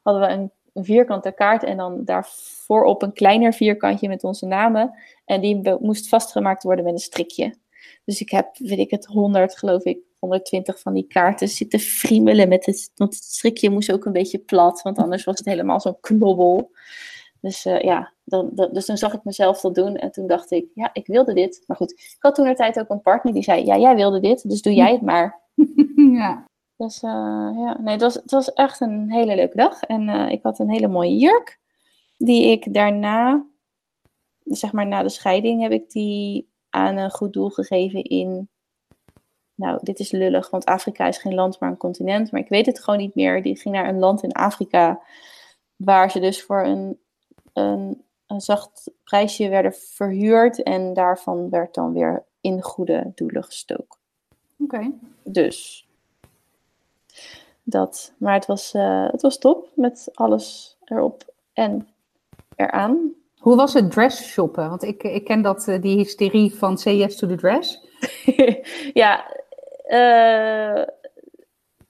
[0.03, 4.45] hadden we een, een vierkante kaart en dan daarvoor op een kleiner vierkantje met onze
[4.45, 4.93] namen.
[5.25, 7.55] En die moest vastgemaakt worden met een strikje.
[8.05, 12.49] Dus ik heb, weet ik het, 100 geloof ik, 120 van die kaarten zitten friemelen
[12.49, 15.79] met het, want het strikje moest ook een beetje plat, want anders was het helemaal
[15.79, 16.71] zo'n knobbel.
[17.43, 20.51] Dus uh, ja, dan, dan, dus toen zag ik mezelf dat doen en toen dacht
[20.51, 21.63] ik, ja, ik wilde dit.
[21.67, 24.19] Maar goed, ik had toen er tijd ook een partner die zei, ja, jij wilde
[24.19, 25.41] dit, dus doe jij het maar.
[26.19, 26.45] ja.
[26.77, 27.09] Dus uh,
[27.55, 29.81] ja, nee, het was, het was echt een hele leuke dag.
[29.81, 31.59] En uh, ik had een hele mooie jurk,
[32.17, 33.45] die ik daarna,
[34.43, 38.49] zeg maar na de scheiding, heb ik die aan een goed doel gegeven in,
[39.55, 42.31] nou, dit is lullig, want Afrika is geen land, maar een continent.
[42.31, 43.41] Maar ik weet het gewoon niet meer.
[43.41, 45.01] Die ging naar een land in Afrika,
[45.75, 47.01] waar ze dus voor een
[47.53, 53.99] een, een zacht prijsje werden verhuurd en daarvan werd dan weer in goede doelen gestoken.
[54.59, 54.75] Oké.
[54.75, 54.93] Okay.
[55.23, 55.87] Dus
[57.63, 58.13] dat.
[58.17, 61.87] Maar het was, uh, het was top met alles erop en
[62.55, 63.13] eraan.
[63.37, 64.69] Hoe was het dress shoppen?
[64.69, 67.87] Want ik, ik ken dat, uh, die hysterie van say yes to the dress.
[69.01, 69.25] ja,
[69.87, 70.85] uh,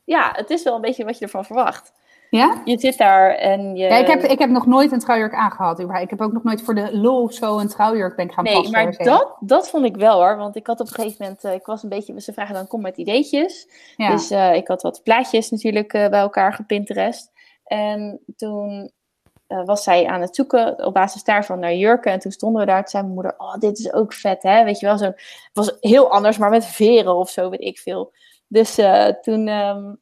[0.03, 1.93] ja, het is wel een beetje wat je ervan verwacht.
[2.37, 2.61] Ja?
[2.65, 3.87] Je zit daar en je...
[3.87, 5.79] Ja, ik heb, ik heb nog nooit een trouwjurk aangehad.
[5.79, 8.53] Ik heb ook nog nooit voor de lol of zo een trouwjurk ben gaan nee,
[8.53, 8.71] passen.
[8.71, 10.37] Nee, maar dat, dat vond ik wel hoor.
[10.37, 11.45] Want ik had op een gegeven moment...
[11.45, 12.21] Uh, ik was een beetje...
[12.21, 13.67] Ze vragen dan, kom met ideetjes.
[13.95, 14.09] Ja.
[14.09, 17.31] Dus uh, ik had wat plaatjes natuurlijk uh, bij elkaar gepinterest.
[17.63, 18.91] En toen
[19.47, 22.11] was zij aan het zoeken op basis daarvan naar jurken.
[22.11, 22.79] En toen stonden we daar.
[22.79, 24.63] Toen zei mijn moeder, oh, dit is ook vet hè.
[24.63, 25.15] Weet je wel, zo'n...
[25.53, 28.11] was heel anders, maar met veren of zo, weet ik veel.
[28.47, 28.79] Dus
[29.21, 29.47] toen...
[29.47, 29.97] Um,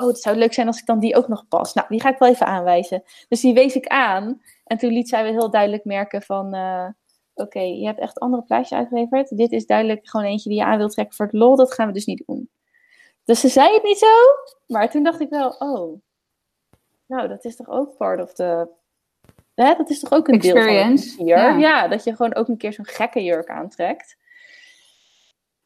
[0.00, 1.72] oh, het zou leuk zijn als ik dan die ook nog pas.
[1.72, 3.02] Nou, die ga ik wel even aanwijzen.
[3.28, 4.42] Dus die wees ik aan.
[4.64, 6.54] En toen liet zij weer heel duidelijk merken van...
[6.54, 6.88] Uh,
[7.34, 9.36] Oké, okay, je hebt echt andere plaatjes uitgeleverd.
[9.36, 11.56] Dit is duidelijk gewoon eentje die je aan wilt trekken voor het lol.
[11.56, 12.50] Dat gaan we dus niet doen.
[13.24, 14.06] Dus ze zei het niet zo.
[14.66, 16.00] Maar toen dacht ik wel, oh...
[17.06, 18.68] Nou, dat is toch ook part of the...
[19.54, 21.16] Hè, dat is toch ook een Experience.
[21.16, 21.58] deel van het ja.
[21.58, 24.16] ja, dat je gewoon ook een keer zo'n gekke jurk aantrekt.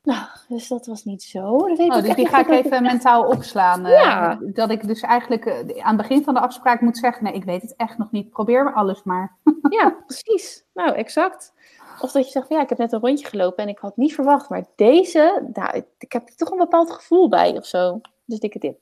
[0.06, 1.58] Nou, dus dat was niet zo.
[1.68, 3.82] Dat weet oh, ik dus die ga ik even mentaal opslaan.
[3.82, 4.38] Ja.
[4.40, 7.32] Uh, dat ik dus eigenlijk uh, aan het begin van de afspraak moet zeggen: nee,
[7.32, 8.30] ik weet het echt nog niet.
[8.30, 9.36] Probeer alles maar.
[9.78, 10.64] ja, precies.
[10.74, 11.52] Nou, exact.
[12.00, 14.14] Of dat je zegt: ja, ik heb net een rondje gelopen en ik had niet
[14.14, 18.00] verwacht, maar deze, nou, ik heb er toch een bepaald gevoel bij of zo.
[18.24, 18.78] Dus dikke tip.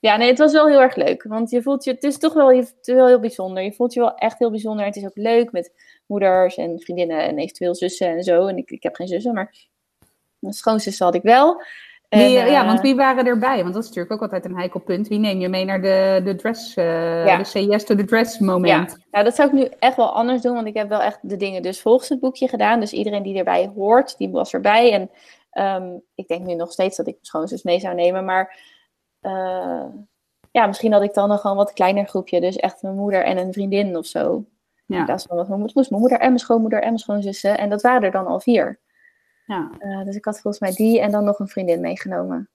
[0.00, 1.22] Ja, nee, het was wel heel erg leuk.
[1.22, 3.62] Want je voelt je, het is toch wel, je, het is wel heel bijzonder.
[3.62, 4.84] Je voelt je wel echt heel bijzonder.
[4.84, 5.72] Het is ook leuk met
[6.06, 8.46] moeders en vriendinnen en eventueel zussen en zo.
[8.46, 9.68] En ik, ik heb geen zussen, maar
[10.38, 11.62] mijn schoonzus had ik wel.
[12.08, 13.62] En, wie, ja, want wie waren erbij?
[13.62, 15.08] Want dat is natuurlijk ook altijd een heikel punt.
[15.08, 17.36] Wie neem je mee naar de, de dress, uh, ja.
[17.36, 18.90] de say yes to the dress moment?
[18.90, 21.18] Ja, nou dat zou ik nu echt wel anders doen, want ik heb wel echt
[21.22, 22.80] de dingen dus volgens het boekje gedaan.
[22.80, 24.92] Dus iedereen die erbij hoort, die was erbij.
[24.92, 25.10] En
[25.82, 28.58] um, ik denk nu nog steeds dat ik mijn schoonzus mee zou nemen, maar
[29.22, 29.84] uh,
[30.50, 32.40] ja, misschien had ik dan nog een wat kleiner groepje.
[32.40, 34.44] Dus echt mijn moeder en een vriendin of zo.
[34.86, 35.04] Ja.
[35.04, 37.58] Dat is wel wat mijn moeder, mijn moeder en mijn schoonmoeder en mijn schoonzussen.
[37.58, 38.78] En dat waren er dan al vier.
[39.48, 39.70] Ja.
[39.80, 42.48] Uh, dus ik had volgens mij die en dan nog een vriendin meegenomen.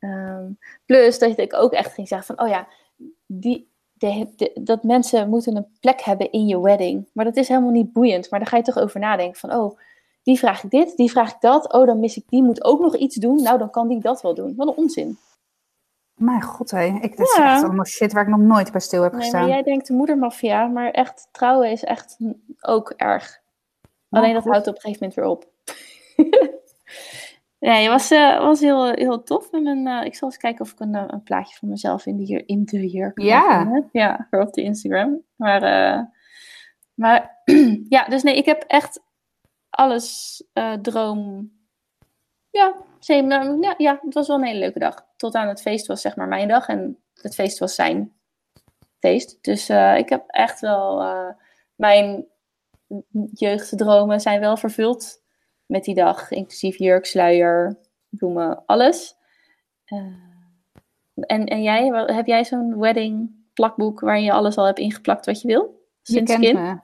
[0.00, 2.66] Um, plus dat ik ook echt ging zeggen van, oh ja,
[3.26, 7.08] die, de, de, dat mensen moeten een plek hebben in je wedding.
[7.12, 8.30] Maar dat is helemaal niet boeiend.
[8.30, 9.78] Maar daar ga je toch over nadenken van, oh,
[10.22, 11.72] die vraag ik dit, die vraag ik dat.
[11.72, 13.42] Oh, dan mis ik die, moet ook nog iets doen.
[13.42, 14.54] Nou, dan kan die dat wel doen.
[14.56, 15.18] Wat een onzin.
[16.14, 16.84] Mijn god, hé.
[16.84, 19.40] Ik, dit is echt allemaal shit waar ik nog nooit bij stil heb Nee, gestaan.
[19.40, 22.16] maar jij denkt de moedermafia, maar echt trouwen is echt
[22.60, 23.40] ook erg.
[24.10, 25.49] Alleen dat houdt op een gegeven moment weer op.
[27.58, 29.50] nee, het was, eh, was heel, heel tof.
[29.50, 32.06] Met mijn, eh, ik zal eens kijken of ik een, eh, een plaatje van mezelf
[32.06, 33.62] in de, jur- in de jurk kan Ja.
[33.62, 33.88] vinden.
[33.92, 35.22] Ja, voor op de Instagram.
[35.36, 35.60] Maar,
[36.94, 37.42] maar
[37.88, 39.00] ja, dus nee, ik heb echt
[39.70, 40.42] alles
[40.82, 41.52] droom.
[42.50, 45.06] Ja, ja, ja, het was wel een hele leuke dag.
[45.16, 48.12] Tot aan het feest was zeg maar mijn dag en het feest was zijn
[48.98, 49.38] feest.
[49.40, 51.28] Dus ik heb echt wel eh,
[51.74, 52.26] mijn
[53.34, 55.19] jeugddromen zijn wel vervuld
[55.70, 57.78] met die dag, inclusief jurk, sluier,
[58.08, 59.14] bloemen, alles.
[59.84, 59.98] Eh,
[61.14, 65.40] en, en jij, heb jij zo'n wedding plakboek waar je alles al hebt ingeplakt wat
[65.40, 65.84] je wil?
[66.02, 66.58] Je Sinds kent kind?
[66.58, 66.78] me.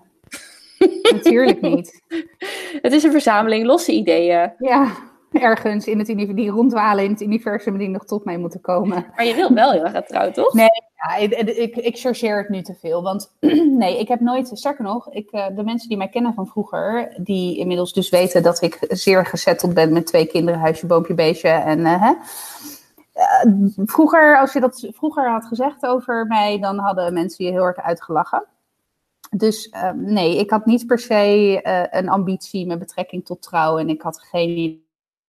[1.12, 2.02] Natuurlijk niet.
[2.82, 4.52] Het is een verzameling losse ideeën.
[4.58, 4.96] Ja,
[5.40, 9.06] ergens in het universum, die rondwalen in het universum die nog tot mij moeten komen.
[9.16, 10.52] Maar je wilt wel heel erg trouwen, toch?
[10.52, 10.68] Nee.
[10.96, 13.02] Ja, ik, ik, ik chargeer het nu te veel.
[13.02, 13.32] Want
[13.80, 17.14] nee, ik heb nooit, sterker nog, ik, eh, de mensen die mij kennen van vroeger,
[17.16, 21.48] die inmiddels dus weten dat ik zeer gezetteld ben met twee kinderen, huisje, boompje, beestje.
[21.48, 22.14] En eh, hè.
[23.12, 23.52] Eh,
[23.84, 27.76] vroeger, als je dat vroeger had gezegd over mij, dan hadden mensen je heel erg
[27.76, 28.44] uitgelachen.
[29.30, 33.82] Dus nee, ik had niet per se een ambitie met betrekking tot trouwen.
[33.82, 34.85] En ik had geen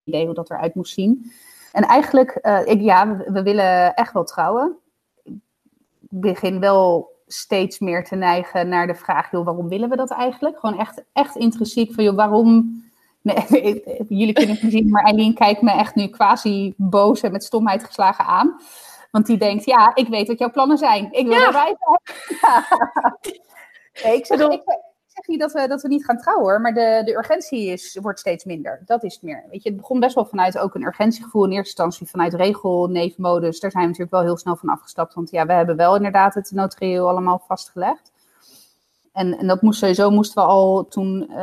[0.07, 1.31] idee hoe dat eruit moest zien.
[1.71, 4.77] En eigenlijk, eh, ik, ja, we, we willen echt wel trouwen.
[5.23, 5.33] Ik
[6.09, 10.59] begin wel steeds meer te neigen naar de vraag, joh, waarom willen we dat eigenlijk?
[10.59, 12.81] Gewoon echt, echt intrinsiek van, joh, waarom...
[13.21, 13.83] Nee,
[14.19, 17.43] jullie kunnen het niet zien, maar Eileen kijkt me echt nu quasi boos en met
[17.43, 18.55] stomheid geslagen aan.
[19.11, 21.11] Want die denkt, ja, ik weet wat jouw plannen zijn.
[21.11, 21.45] Ik wil Ja.
[21.45, 21.99] erbij zijn.
[22.41, 22.67] Ja.
[24.03, 24.61] Nee, ik, zeg, ik
[25.17, 27.97] zeg niet dat we, dat we niet gaan trouwen, hoor, maar de, de urgentie is,
[28.01, 28.81] wordt steeds minder.
[28.85, 29.43] Dat is het meer.
[29.51, 32.87] Weet je, het begon best wel vanuit ook een urgentiegevoel in eerste instantie, vanuit regel,
[32.87, 33.59] neefmodus.
[33.59, 36.33] Daar zijn we natuurlijk wel heel snel van afgestapt, want ja, we hebben wel inderdaad
[36.33, 38.11] het notarieel allemaal vastgelegd.
[39.13, 41.37] En, en dat moest sowieso, moesten we al toen eh,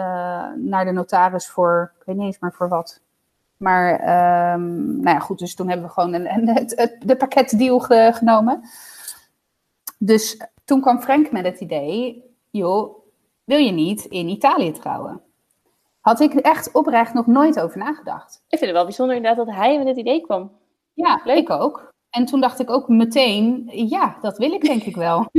[0.57, 3.01] naar de notaris voor, ik weet niet eens meer voor wat.
[3.57, 7.17] Maar, ehm, nou ja, goed, dus toen hebben we gewoon een, een, het, het, de
[7.17, 8.61] pakketdeal ge- genomen.
[9.99, 13.04] Dus toen kwam Frank met het idee, joh,
[13.45, 15.21] wil je niet in Italië trouwen?
[16.01, 18.35] Had ik echt oprecht nog nooit over nagedacht.
[18.35, 20.53] Ik vind het wel bijzonder inderdaad dat hij met het idee kwam.
[20.93, 21.39] Ja, Leuk.
[21.39, 21.93] ik ook.
[22.11, 25.27] En toen dacht ik ook meteen, ja, dat wil ik denk ik wel.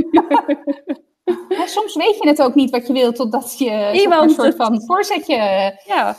[1.48, 4.56] Maar soms weet je het ook niet wat je wil, totdat je Iemand een soort
[4.56, 5.34] van voorzetje
[5.84, 6.16] Ja,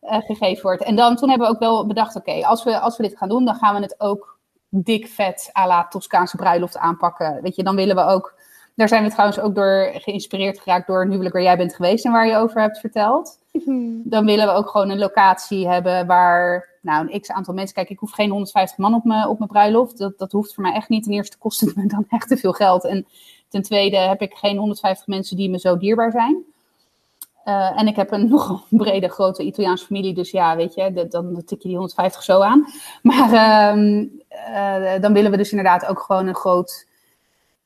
[0.00, 0.82] eh, gegeven wordt.
[0.82, 3.28] En dan, toen hebben we ook wel bedacht, oké, als, we, als we dit gaan
[3.28, 7.42] doen, dan gaan we het ook dik vet à la Toscaanse bruiloft aanpakken.
[7.42, 8.35] Weet je, dan willen we ook,
[8.76, 12.04] daar zijn we trouwens ook door geïnspireerd geraakt door een huwelijk waar jij bent geweest
[12.04, 13.38] en waar je over hebt verteld.
[14.04, 17.90] Dan willen we ook gewoon een locatie hebben waar, nou, een x aantal mensen, kijk,
[17.90, 19.98] ik hoef geen 150 man op mijn, op mijn bruiloft.
[19.98, 21.02] Dat, dat hoeft voor mij echt niet.
[21.04, 22.84] Ten eerste kost het me dan echt te veel geld.
[22.84, 23.06] En
[23.48, 26.44] ten tweede heb ik geen 150 mensen die me zo dierbaar zijn.
[27.44, 30.14] Eh, en ik heb een nogal brede, grote Italiaanse familie.
[30.14, 32.64] Dus ja, weet je, de- dan tik je die 150 zo aan.
[33.02, 36.86] Maar ehm, eh, dan willen we dus inderdaad ook gewoon een groot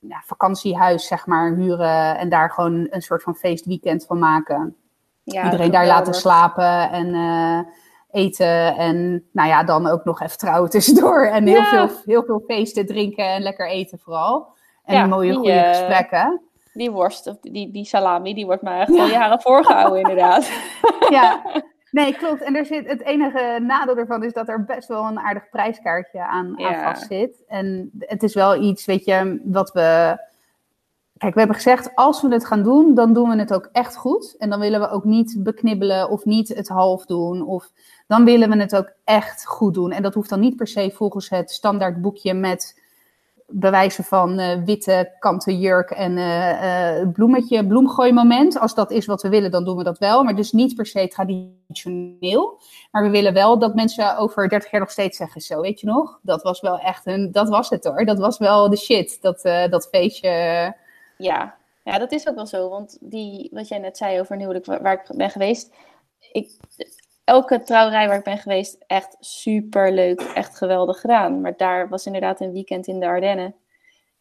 [0.00, 2.18] ja, vakantiehuis, zeg maar, huren.
[2.18, 4.76] En daar gewoon een soort van feestweekend van maken.
[5.22, 7.58] ja Iedereen daar laten slapen en eh,
[8.10, 8.76] eten.
[8.76, 11.24] En nou ja, dan ook nog even trouwen tussendoor.
[11.26, 11.64] En heel, Ja.
[11.88, 14.48] veel, heel veel feesten, drinken en lekker eten vooral.
[14.84, 16.40] En Ja, mooie, die, goede eh, gesprekken.
[16.72, 20.50] Die worst, of die, die salami, die wordt mij echt al jaren voorgehouden inderdaad.
[21.10, 21.42] Ja,
[21.90, 22.42] nee, klopt.
[22.42, 26.20] En er zit, het enige nadeel ervan is dat er best wel een aardig prijskaartje
[26.20, 27.42] aan, vast zit.
[27.46, 30.18] En het is wel iets, weet je, wat we...
[31.18, 33.96] Kijk, we hebben gezegd, als we het gaan doen, dan doen we het ook echt
[33.96, 34.36] goed.
[34.38, 37.42] En dan willen we ook niet beknibbelen of niet het half doen.
[37.42, 37.70] Of
[38.06, 39.92] dan willen we het ook echt goed doen.
[39.92, 42.79] En dat hoeft dan niet per se volgens het standaard boekje met
[43.52, 48.58] bewijzen van eh, witte kanten jurk en eh, eh, bloemetje, bloemgooimoment.
[48.58, 50.22] Als dat is wat we willen, dan doen we dat wel.
[50.22, 52.60] Maar dus niet per se traditioneel.
[52.90, 55.86] Maar we willen wel dat mensen over 30 jaar nog steeds zeggen, zo weet je
[55.86, 56.18] nog?
[56.22, 58.04] Dat was wel echt een, dat was het hoor.
[58.04, 60.28] Dat was wel de shit, dat, dat feestje.
[61.16, 61.54] Ja.
[61.84, 62.68] ja, dat is ook wel zo.
[62.68, 65.72] Want die, wat jij net zei over een huwelijk waar, waar ik ben geweest.
[66.32, 66.50] Ik,
[67.30, 70.20] elke trouwerij waar ik ben geweest, echt super leuk.
[70.20, 71.40] Echt geweldig gedaan.
[71.40, 73.54] Maar daar was inderdaad een weekend in de Ardennen.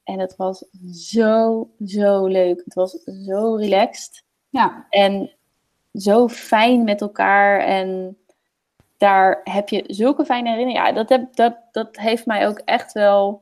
[0.04, 2.62] En het was zo, zo leuk.
[2.65, 2.91] Het was
[3.26, 4.24] zo relaxed.
[4.50, 5.32] Ja, En
[5.93, 7.60] zo fijn met elkaar.
[7.60, 8.17] En
[8.98, 10.88] daar heb je zulke fijne herinneringen.
[10.88, 13.41] Ja, dat, heb, dat, dat heeft mij ook echt wel.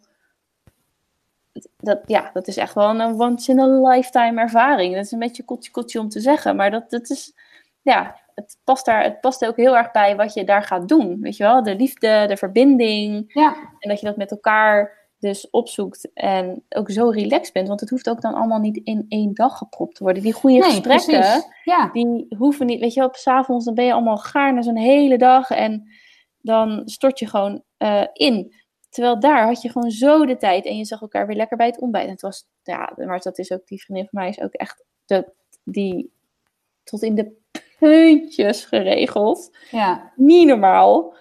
[1.78, 4.96] Dat, ja, dat is echt wel een once in a lifetime ervaring.
[4.96, 6.56] Dat is een beetje kotje kotje om te zeggen.
[6.56, 7.34] Maar dat, dat is.
[7.82, 11.22] Ja, het, past daar, het past ook heel erg bij wat je daar gaat doen.
[11.22, 13.34] Weet je wel, de liefde, de verbinding.
[13.34, 13.56] Ja.
[13.80, 17.68] En dat je dat met elkaar dus opzoekt en ook zo relaxed bent.
[17.68, 20.24] Want het hoeft ook dan allemaal niet in één dag gepropt te worden.
[20.24, 21.44] Die goede Nee, gesprekken.
[21.64, 21.90] Ja.
[21.92, 24.62] die hoeven niet, weet je wel, op 's avonds dan ben je allemaal gaar na
[24.62, 25.92] zo'n hele dag en
[26.42, 28.56] dan stort je gewoon eh, in.
[28.90, 31.68] Terwijl daar had je gewoon zo de tijd en je zag elkaar weer lekker bij
[31.68, 32.06] het ontbijt.
[32.06, 34.86] En het was, ja, maar dat is ook, die vriendin van mij is ook echt,
[35.06, 35.32] de,
[35.64, 36.12] die
[36.84, 37.36] tot in de
[37.80, 39.52] puntjes geregeld.
[39.72, 40.12] ja.
[40.16, 41.16] Niet normaal.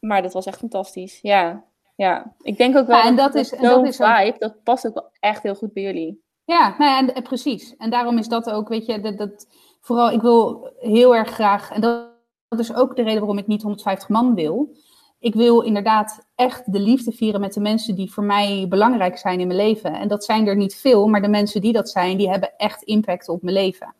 [0.00, 1.64] Maar dat was echt fantastisch, ja.
[1.96, 4.62] Ja, ik denk ook wel Ja, en dat is- en dat is ook- vibe, dat
[4.62, 6.22] past ook wel echt heel goed bij jullie.
[6.44, 7.76] Ja, nou ja, en, en precies.
[7.76, 9.46] En daarom is dat ook, weet je, dat, dat,
[9.80, 12.08] vooral, ik wil heel erg graag, en dat,
[12.48, 14.76] dat is ook de reden waarom ik niet 150 man wil.
[15.18, 19.40] Ik wil inderdaad echt de liefde vieren met de mensen die voor mij belangrijk zijn
[19.40, 19.92] in mijn leven.
[19.94, 22.82] En dat zijn er niet veel, maar de mensen die dat zijn, die hebben echt
[22.82, 23.94] impact op mijn leven.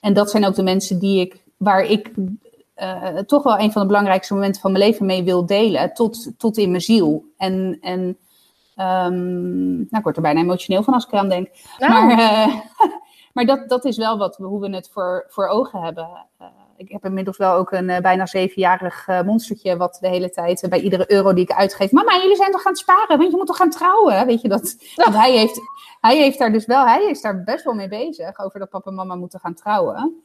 [0.00, 2.10] En dat zijn ook de mensen die ik, waar ik
[2.74, 6.30] eh, toch wel een van de belangrijkste momenten van mijn leven mee wil delen, tot,
[6.38, 7.24] tot in mijn ziel.
[7.36, 8.18] En, en
[8.74, 11.48] ehm, nou, ik word er bijna emotioneel van als ik eraan denk.
[11.78, 12.54] Nou, Maar, eh,
[13.34, 16.26] maar dat, dat is wel wat, hoe we het voor, voor ogen hebben.
[16.38, 16.46] Eh,
[16.78, 19.76] ik heb inmiddels wel ook een eh, bijna zevenjarig eh, monstertje...
[19.76, 21.92] wat de hele tijd eh, bij iedere euro die ik uitgeef...
[21.92, 23.18] Mama, jullie zijn toch gaan sparen?
[23.18, 24.26] Want je moet toch gaan trouwen?
[24.26, 24.76] Weet je dat?
[24.94, 25.60] Want hij heeft,
[26.00, 26.86] hij heeft daar dus wel...
[26.86, 28.38] Hij is daar best wel mee bezig...
[28.38, 30.22] over dat papa en mama moeten gaan trouwen.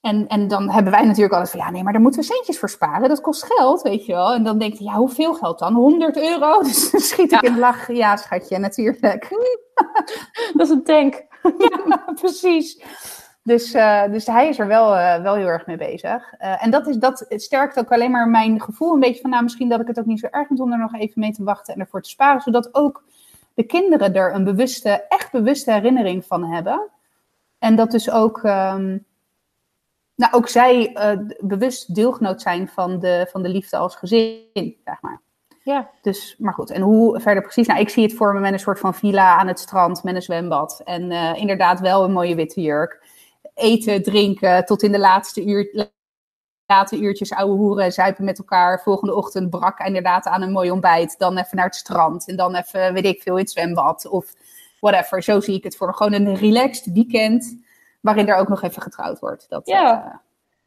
[0.00, 1.60] En, en dan hebben wij natuurlijk altijd van...
[1.60, 3.08] ja, nee, maar daar moeten we centjes voor sparen.
[3.08, 4.34] Dat kost geld, weet je wel.
[4.34, 5.74] En dan denk je, ja, hoeveel geld dan?
[5.74, 6.60] 100 euro?
[6.62, 7.92] Dus dan schiet ik in de lach.
[7.92, 9.28] Ja, schatje, natuurlijk.
[10.54, 11.24] dat is een tank.
[11.58, 12.82] Ja, precies.
[13.46, 16.34] Dus, eh, dus hij is er wel, eh, wel heel erg mee bezig.
[16.38, 19.42] Eh, en dat, is, dat sterkt ook alleen maar mijn gevoel een beetje van, nou,
[19.42, 21.44] misschien dat ik het ook niet zo erg vind om er nog even mee te
[21.44, 23.04] wachten en ervoor te sparen, zodat ook
[23.54, 26.88] de kinderen er een bewuste, echt bewuste herinnering van hebben.
[27.58, 28.98] En dat dus ook, ehm,
[30.14, 30.96] nou, ook zij
[31.40, 35.20] bewust deelgenoot zijn van de, van de liefde als gezin, zeg maar.
[35.62, 35.90] Ja.
[36.02, 37.66] Dus, maar goed, en hoe verder precies?
[37.66, 40.14] Nou, ik zie het voor me met een soort van villa aan het strand met
[40.14, 40.80] een zwembad.
[40.84, 43.05] En inderdaad wel een mooie witte jurk.
[43.60, 45.90] Eten, drinken, tot in de laatste uur,
[46.66, 48.82] late uurtjes ouwe hoeren, zuipen met elkaar.
[48.82, 51.18] Volgende ochtend brak inderdaad aan een mooi ontbijt.
[51.18, 54.32] Dan even naar het strand en dan even, weet ik veel, in het zwembad of
[54.80, 55.22] whatever.
[55.22, 55.92] Zo zie ik het voor me.
[55.94, 57.56] Gewoon een relaxed weekend
[58.00, 59.46] waarin er ook nog even getrouwd wordt.
[59.48, 60.04] Dat, Ja.
[60.04, 60.14] eh,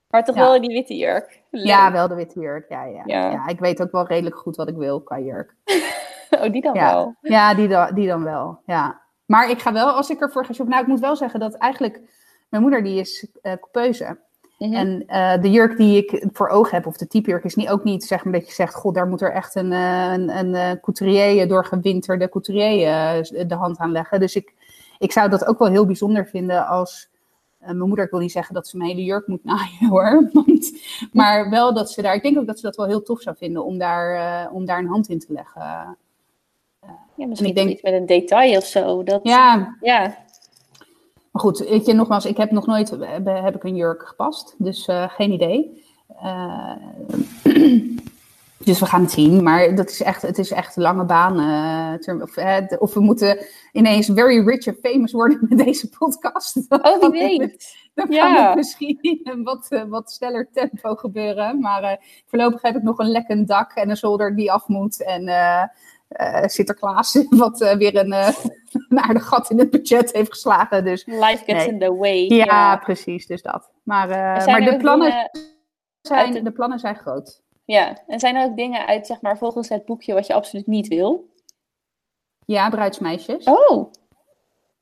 [0.09, 0.41] Maar toch Ja.
[0.41, 1.41] wel in die witte jurk.
[1.51, 2.69] ja, wel de witte jurk.
[2.69, 3.01] Ja, ja.
[3.05, 3.31] Ja.
[3.31, 3.47] Ja.
[3.47, 5.55] ik weet ook wel redelijk goed wat ik wil qua jurk.
[6.29, 6.93] Oh, die dan Ja.
[6.93, 7.15] wel.
[7.21, 8.59] Ja, die, dan, die dan wel.
[8.65, 9.01] Ja.
[9.25, 10.69] Maar ik ga wel, als ik ervoor ga shoppen.
[10.73, 12.01] Nou, ik moet wel zeggen dat eigenlijk
[12.49, 14.17] mijn moeder die is eh coupeuse.
[14.59, 14.73] Mhm.
[14.73, 17.69] En eh, de jurk die ik voor ogen heb, of de type jurk, is niet,
[17.69, 20.37] ook niet zeg maar dat je zegt: God, daar moet er echt een, eh, een,
[20.37, 22.83] een eh, couturier, doorgewinterde couturier
[23.47, 24.19] de hand aan leggen.
[24.19, 24.53] Dus ik,
[24.97, 27.09] ik zou dat ook wel heel bijzonder vinden als.
[27.57, 30.29] mijn moeder, ik wil niet zeggen dat ze mijn hele jurk moet naaien hoor.
[30.33, 30.71] Want,
[31.13, 33.35] maar wel dat ze daar, ik denk ook dat ze dat wel heel tof zou
[33.37, 35.97] vinden om daar, om daar een hand in te leggen.
[37.15, 39.03] Ja, misschien ik denk- iets met een detail of zo.
[39.03, 40.17] Dat, Ja, ja.
[41.31, 44.55] Maar goed, weet je, nogmaals, ik heb nog nooit heb, heb ik een jurk gepast,
[44.57, 45.83] dus eh, geen idee.
[46.21, 46.71] Eh,
[48.65, 51.39] dus we gaan het zien, maar dat is echt, het is echt een lange baan.
[51.39, 53.37] eh, term- of, eh, of we moeten
[53.71, 56.55] ineens very rich and famous worden met deze podcast.
[56.69, 57.75] Oh, wie weet.
[57.93, 58.45] Dan kan Ja.
[58.47, 61.59] het misschien een wat, eh, wat sneller tempo gebeuren.
[61.59, 65.03] Maar eh, voorlopig heb ik nog een lekkend dak en een zolder die af moet.
[65.03, 65.23] En
[66.09, 68.27] eh, Sinterklaas, wat eh, weer een, eh,
[68.89, 70.83] een aardig gat in het budget heeft geslagen.
[70.83, 71.67] Dus Life gets Nee.
[71.67, 72.25] in the way.
[72.27, 73.69] ja, precies, dus dat.
[73.83, 74.07] Maar,
[74.45, 75.29] maar de, plannen dingen-
[76.01, 77.41] zijn, de plannen zijn groot.
[77.65, 80.67] ja, en zijn er ook dingen uit, zeg maar, volgens het boekje wat je absoluut
[80.67, 81.27] niet wil?
[82.45, 83.43] Ja, bruidsmeisjes.
[83.43, 83.91] Oh.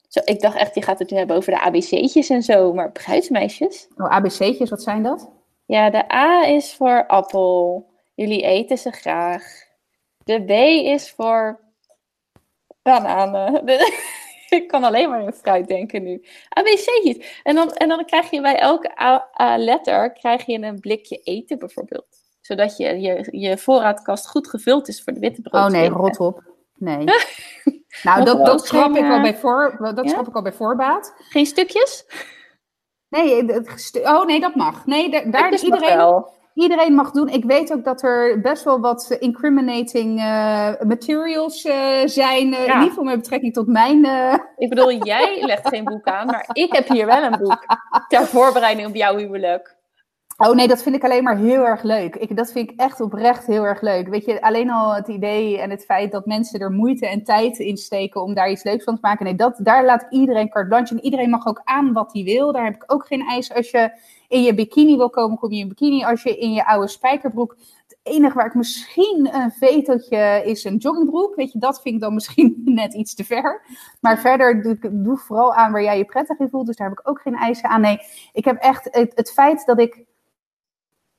[0.07, 2.91] Zo, ik dacht echt, je gaat het nu hebben over de ABC'tjes en zo, maar
[2.91, 3.87] bruidsmeisjes?
[3.97, 5.29] Oh, ABC'tjes, wat zijn dat?
[5.65, 7.85] Ja, de A is voor appel.
[8.15, 9.65] Jullie eten ze graag.
[10.27, 10.49] De B
[10.85, 11.59] is voor
[12.81, 13.65] bananen.
[13.65, 14.15] De-
[14.49, 16.25] ik kan alleen maar in fruit denken nu.
[16.49, 17.41] ABC'tjes.
[17.43, 21.17] En dan, en dan krijg je bij elke A- A letter krijg je een blikje
[21.17, 22.07] eten bijvoorbeeld.
[22.41, 25.63] Zodat je, je, je voorraadkast goed gevuld is voor de witte brood.
[25.63, 26.43] Oh nee, rot op.
[26.75, 27.03] Nee.
[28.03, 30.19] nou, dat, dat schrap ik al bij voor, dat ja?
[30.19, 31.13] ik al bij voorbaat.
[31.17, 32.05] Geen stukjes?
[33.09, 34.85] Nee, het oh nee, dat mag.
[34.85, 36.29] Nee, da- daar mag iedereen, wel.
[36.57, 37.29] Iedereen mag doen.
[37.29, 42.49] Ik weet ook dat er best wel wat eh, incriminating eh, materials eh, zijn.
[42.49, 42.57] Ja.
[42.57, 44.05] In ieder geval met betrekking tot mijn.
[44.57, 47.65] Ik bedoel, jij legt geen boek aan, maar ik heb hier wel een boek.
[48.07, 49.75] Ter voorbereiding op jouw huwelijk.
[50.37, 52.15] Oh nee, dat vind ik alleen maar heel erg leuk.
[52.15, 54.07] Ik, dat vind ik echt oprecht heel erg leuk.
[54.07, 57.59] Weet je, alleen al het idee en het feit dat mensen er moeite en tijd
[57.59, 59.25] in steken om daar iets leuks van te maken.
[59.25, 60.93] Nee, dat, daar laat ik iedereen carte blanche.
[60.93, 62.51] En iedereen mag ook aan wat hij wil.
[62.51, 63.53] Daar heb ik ook geen eis.
[63.53, 63.91] Als je
[64.27, 66.03] in je bikini wil komen, kom je in bikini.
[66.03, 67.57] Als je in je oude spijkerbroek.
[67.87, 71.35] Het enige waar ik misschien een vetootje is een joggingbroek.
[71.35, 73.65] Weet je, dat vind ik dan misschien net iets te ver.
[74.01, 76.65] Maar verder doe, doe vooral aan waar jij je prettig in voelt.
[76.65, 77.81] Dus daar heb ik ook geen eisen aan.
[77.81, 77.99] Nee,
[78.33, 80.05] ik heb echt het, feit dat ik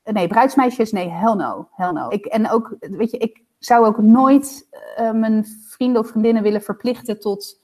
[0.05, 1.69] nee, bruidsmeisjes, nee, hell no.
[1.71, 2.09] Hell no.
[2.09, 4.69] Ik, en ook, weet je, ik zou ook nooit
[5.01, 7.61] uh, mijn vrienden of vriendinnen willen verplichten tot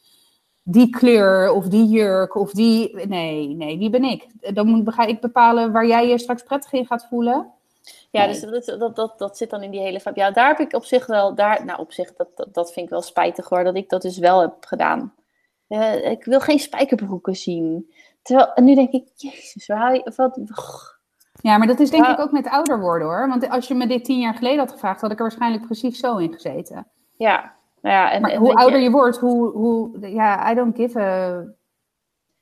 [0.65, 3.07] die kleur of die jurk of die.
[3.07, 4.27] Nee, nee, wie ben ik?
[4.55, 7.53] Dan moet, ga ik bepalen waar jij je straks prettig in gaat voelen.
[8.11, 10.21] Ja, dus dat, dat, dat, dat zit dan in die hele vibe.
[10.21, 12.85] Ja, daar heb ik op zich wel, daar, nou op zich, dat, dat, dat vind
[12.85, 15.15] ik wel spijtig hoor, dat ik dat dus wel heb gedaan.
[15.69, 17.93] Uh, ik wil geen spijkerbroeken zien.
[18.23, 20.39] Terwijl, en nu denk ik, jezus, waar haal je, wat,
[21.43, 23.29] ja, maar dat is denk ik ook met ouder worden hoor.
[23.29, 25.99] Want als je me dit tien jaar geleden had gevraagd, had ik er waarschijnlijk precies
[25.99, 26.87] zo in gezeten.
[27.17, 27.55] Ja,
[27.85, 28.13] nou ja.
[28.13, 28.91] En, maar hoe ouder je...
[28.91, 31.45] wordt, hoe, hoe, ja, I don't give a...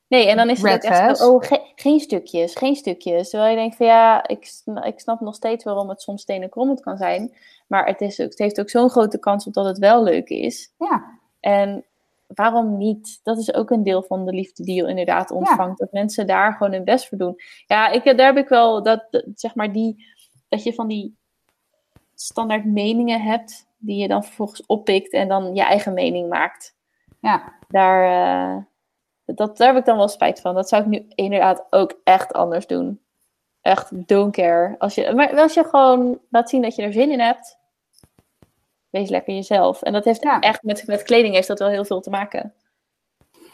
[0.06, 1.42] Nee, en dan is het echt oh,
[1.74, 3.30] geen stukjes, geen stukjes.
[3.30, 6.80] Terwijl je denkt van ja, ik, ik snap nog steeds waarom het soms stenen krommend
[6.80, 7.36] kan zijn.
[7.66, 10.72] Maar het, is, het heeft ook zo'n grote kans op dat het wel leuk is.
[10.78, 11.18] Ja.
[11.40, 11.84] En
[12.26, 13.20] waarom niet?
[13.22, 15.78] Dat is ook een deel van de liefde die je inderdaad ontvangt.
[15.78, 17.36] Dat mensen daar gewoon hun best voor doen.
[17.66, 20.06] Ja, ik, daar heb ik wel dat, zeg maar, die,
[20.48, 21.16] dat je van die
[22.14, 26.76] standaard meningen hebt, die je dan vervolgens oppikt en dan je eigen mening maakt.
[27.20, 27.58] Ja.
[27.68, 28.04] Daar,
[28.56, 28.62] uh,
[29.24, 30.54] dat, daar heb ik dan wel spijt van.
[30.54, 33.00] Dat zou ik nu inderdaad ook echt anders doen.
[33.60, 34.74] Echt, don't care.
[34.78, 37.58] Als je, maar als je gewoon laat zien dat je er zin in hebt,
[38.90, 39.82] wees lekker jezelf.
[39.82, 42.54] En dat heeft echt met, met kleding heeft dat wel heel veel te maken.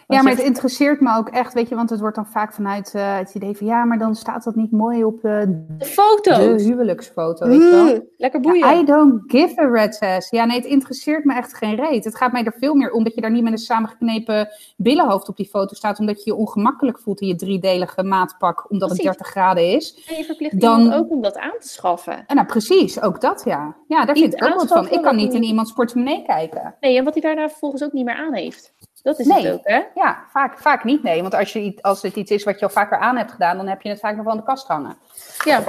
[0.08, 2.92] Ja, maar het interesseert me ook echt, weet je, want het wordt dan vaak vanuit
[2.96, 5.40] uh, het idee van ja, maar dan staat dat niet mooi op uh,
[5.78, 6.56] de foto.
[6.56, 8.08] De huwelijksfoto, weet je wel.
[8.16, 8.78] Lekker boeien.
[8.78, 10.30] I don't give a red ass.
[10.30, 12.04] Ja, nee, het interesseert me echt geen reet.
[12.04, 15.28] Het gaat mij er veel meer om dat je daar niet met een samengeknepen billenhoofd
[15.28, 19.02] op die foto staat, omdat je je ongemakkelijk voelt in je driedelige maatpak, omdat het
[19.02, 20.04] 30 graden is.
[20.08, 22.26] En je verplicht dan ook om dat aan te schaffen.
[22.26, 23.76] En nou, precies, ook dat ja.
[23.86, 24.90] Ja, daar vind ik ook wat van.
[24.90, 26.74] Ik kan niet in iemands portemonnee kijken.
[26.80, 28.72] Nee, en wat hij daarna vervolgens ook niet meer aan heeft.
[29.08, 29.46] Dat is nee.
[29.46, 29.82] het ook, hè?
[29.94, 31.20] Ja, vaak, vaak niet, nee.
[31.22, 33.66] Want als, je, als het iets is wat je al vaker aan hebt gedaan, dan
[33.66, 34.96] heb je het vaak nog wel aan de kast hangen.
[35.44, 35.62] Ja.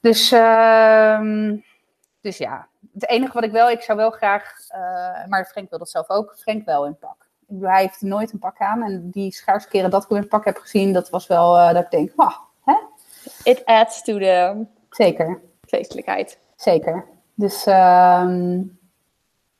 [0.00, 1.52] Dus, uh,
[2.20, 5.78] dus ja, het enige wat ik wel, ik zou wel graag, uh, maar Frank wil
[5.78, 7.26] dat zelf ook, Frank wel in pak.
[7.60, 10.44] Hij heeft nooit een pak aan en die schaarse keren dat ik hem in pak
[10.44, 12.76] heb gezien, dat was wel uh, dat ik denk, wauw, hè?
[13.42, 14.66] It adds to the...
[14.90, 15.40] Zeker.
[15.66, 16.38] Feestelijkheid.
[16.56, 17.04] Zeker.
[17.34, 17.66] Dus...
[17.66, 18.30] Uh,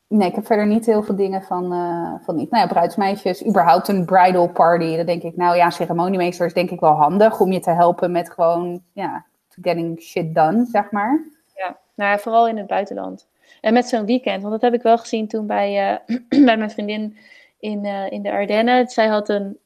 [0.09, 2.51] Nee, ik heb verder niet heel veel dingen van, uh, van niet.
[2.51, 4.95] Nou ja, bruidsmeisjes, überhaupt een bridal party.
[4.95, 8.11] Dan denk ik, nou ja, ceremoniemeester is denk ik wel handig om je te helpen
[8.11, 9.25] met gewoon, ja,
[9.61, 11.25] getting shit done, zeg maar.
[11.55, 13.27] Ja, nou ja, vooral in het buitenland.
[13.61, 16.71] En met zo'n weekend, want dat heb ik wel gezien toen bij, uh, bij mijn
[16.71, 17.17] vriendin
[17.59, 18.87] in, uh, in de Ardennen.
[18.87, 19.57] Zij had een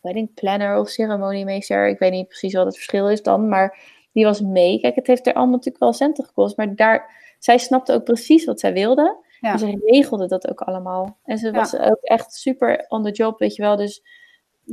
[0.00, 1.88] wedding planner of ceremoniemeester.
[1.88, 3.78] Ik weet niet precies wat het verschil is dan, maar
[4.12, 4.80] die was mee.
[4.80, 7.10] Kijk, het heeft er allemaal natuurlijk wel centen gekost, maar daar
[7.44, 9.24] zij snapte ook precies wat zij wilde.
[9.40, 9.52] Ja.
[9.52, 11.18] En ze regelde dat ook allemaal.
[11.24, 13.76] En ze was ook echt super on the job, weet je wel.
[13.76, 14.02] Dus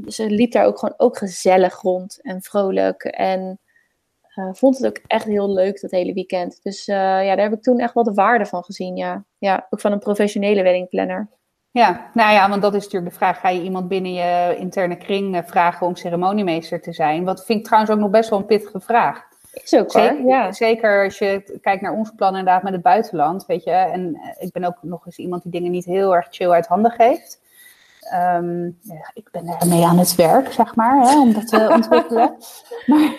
[0.06, 3.04] ze liep daar ook gewoon ook gezellig rond en vrolijk.
[3.04, 3.60] En
[4.36, 6.60] uh, vond het ook echt heel leuk dat hele weekend.
[6.64, 8.96] Dus uh, ja, daar heb ik toen echt wel de waarde van gezien.
[8.96, 11.30] Ja, ja ook van een professionele weddingplanner.
[11.72, 13.40] Ja, nou ja, want dat is natuurlijk de vraag.
[13.40, 17.24] Ga je iemand binnen je interne kring uh, vragen om ceremoniemeester te zijn?
[17.24, 19.30] Wat vind ik trouwens ook nog best wel een pittige vraag.
[19.54, 20.52] Is ook zeker, ja.
[20.52, 23.72] zeker als je kijkt naar ons plan inderdaad met het buitenland, weet je.
[23.72, 26.68] En eh, ik ben ook nog eens iemand die dingen niet heel erg chill uit
[26.68, 27.40] handen geeft.
[28.14, 32.36] Um, ja, ik ben ermee aan het werk, zeg maar, hè, om dat te ontwikkelen.
[32.86, 33.16] Maar,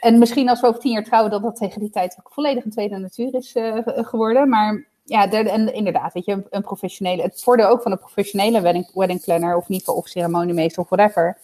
[0.00, 2.64] en misschien als we over tien jaar trouwen, dat dat tegen die tijd ook volledig
[2.64, 4.48] een tweede natuur is uh, geworden.
[4.48, 8.90] Maar ja, en inderdaad, weet je, een, professionele, het voordeel ook van een professionele wedding,
[8.94, 11.38] wedding planner of niet of ceremoniemeester of whatever,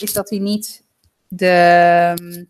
[0.00, 0.82] is dat hij niet
[1.28, 2.46] de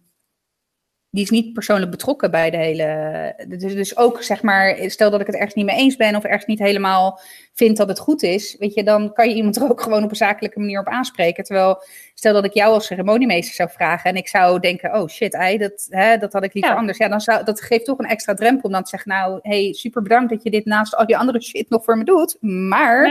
[1.14, 3.44] die is niet persoonlijk betrokken bij de hele.
[3.48, 6.24] Dus, dus ook zeg maar, stel dat ik het ergens niet mee eens ben of
[6.24, 7.20] ergens niet helemaal
[7.52, 10.10] vind dat het goed is, weet je, dan kan je iemand er ook gewoon op
[10.10, 11.44] een zakelijke manier op aanspreken.
[11.44, 11.82] Terwijl,
[12.14, 15.58] stel dat ik jou als ceremoniemeester zou vragen en ik zou denken, oh shit, ei,
[15.58, 16.98] dat, hè, dat had ik liever anders.
[16.98, 19.72] Ja, dan zou dat geeft toch een extra drempel om dan te zeggen, nou, hey,
[19.72, 23.06] super bedankt dat je dit naast al die andere shit nog voor me doet, maar.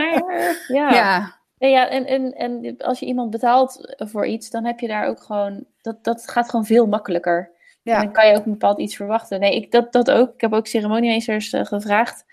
[0.68, 0.92] ja.
[0.94, 1.42] ja.
[1.58, 5.22] Ja, en, en, en als je iemand betaalt voor iets, dan heb je daar ook
[5.22, 7.53] gewoon, dat, dat gaat gewoon veel makkelijker.
[7.84, 8.02] Ja.
[8.02, 9.40] dan kan je ook een bepaald iets verwachten.
[9.40, 10.34] Nee, ik, dat, dat ook.
[10.34, 12.24] Ik heb ook ceremoniemeesters uh, gevraagd.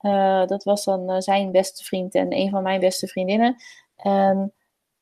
[0.00, 3.56] Uh, dat was dan uh, zijn beste vriend en een van mijn beste vriendinnen.
[3.96, 4.52] En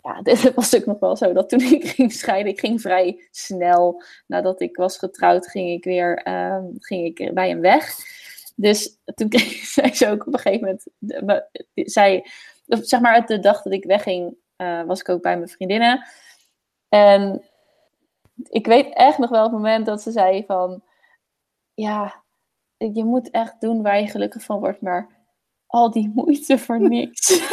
[0.03, 3.29] ja, dit was ook nog wel zo dat toen ik ging scheiden, ik ging vrij
[3.31, 7.97] snel nadat ik was getrouwd, ging ik weer ehm, ging ik bij hem weg.
[8.57, 12.27] Dus toen kreeg, zei ze ook op een gegeven moment, zij,
[12.67, 14.37] zeg maar, de dag dat ik wegging,
[14.87, 16.07] was ik ook bij mijn vriendinnen.
[16.89, 17.50] En
[18.49, 20.83] ik weet echt nog wel het moment dat ze zei van,
[21.75, 22.23] ja,
[22.77, 25.19] je moet echt doen waar je gelukkig van wordt, maar
[25.67, 27.31] al die moeite voor niks.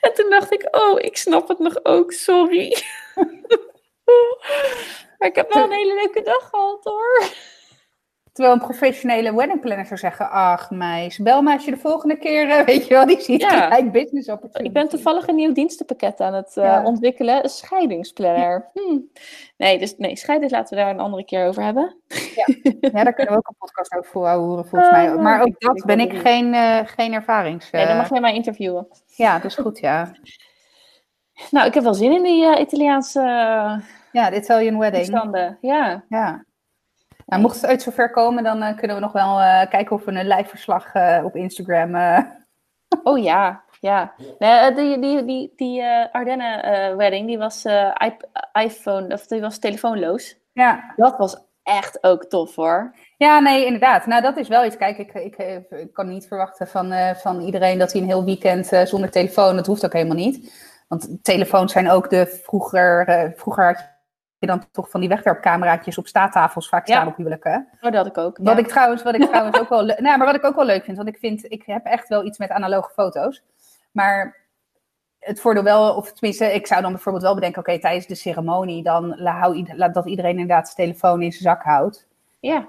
[0.00, 2.82] en toen dacht ik, oh, ik snap het nog ook, sorry.
[5.18, 7.28] maar ik heb wel een hele leuke dag gehad hoor.
[8.36, 12.16] Terwijl een professionele wedding planner zou zeggen, ach meis, bel me als je de volgende
[12.16, 13.60] keer, eh, weet je wel, die ziet ja.
[13.60, 14.68] gelijk business opportunity.
[14.68, 18.70] Ik ben toevallig een nieuw dienstenpakket aan het uh, ontwikkelen, een scheidingsplanner.
[18.72, 18.98] Hm.
[19.56, 21.96] Nee, dus nee, scheiding laten we daar een andere keer over hebben.
[22.34, 25.12] Ja, ja daar kunnen we ook een podcast over voor horen volgens mij.
[25.12, 27.70] Oh, maar ook dat ben ik geen, uh, geen ervarings...
[27.70, 28.88] Nee, dan mag jij mij interviewen.
[29.06, 30.12] Ja, dat is goed, ja.
[31.50, 33.20] Nou, ik heb wel zin in die Italiaanse...
[34.12, 35.04] Ja, de Italian wedding.
[35.04, 36.04] Standen, ja.
[36.08, 36.44] Ja.
[37.26, 40.04] Nou, mocht het uit zover komen, dan uh, kunnen we nog wel uh, kijken of
[40.04, 41.94] we een live verslag uh, op Instagram.
[43.02, 44.12] Oh ja, ja.
[44.38, 47.64] Nee, die die, die, die Ardennen wedding, die was
[48.52, 50.36] iPhone, of die was telefoonloos.
[50.52, 50.92] Ja.
[50.96, 52.94] Dat was echt ook tof hoor.
[53.16, 54.06] Ja, nee, inderdaad.
[54.06, 54.76] Nou, dat is wel iets.
[54.76, 55.36] Kijk, ik, ik,
[55.70, 59.56] ik kan niet verwachten van, van iedereen dat hij een heel weekend zonder telefoon.
[59.56, 60.52] Dat hoeft ook helemaal niet.
[60.88, 63.95] Want telefoons zijn ook de vroeger, vroeger had
[64.38, 67.68] je dan toch van die wegwerpcameraatjes op staattafels vaak staan op huwelijken.
[67.72, 68.38] Oh, dat had ik ook.
[68.40, 70.84] Wat ik trouwens, wat ik trouwens ook wel, nou, maar wat ik ook wel leuk
[70.84, 73.42] vind, want ik vind, ik heb echt wel iets met analoge foto's.
[73.92, 74.36] Maar
[75.18, 78.82] het voordeel wel, of tenminste, ik zou dan bijvoorbeeld wel bedenken, oké, tijdens de ceremonie,
[78.82, 79.16] dan
[79.76, 82.06] laat dat iedereen inderdaad zijn telefoon in zijn zak houdt.
[82.40, 82.68] Ja.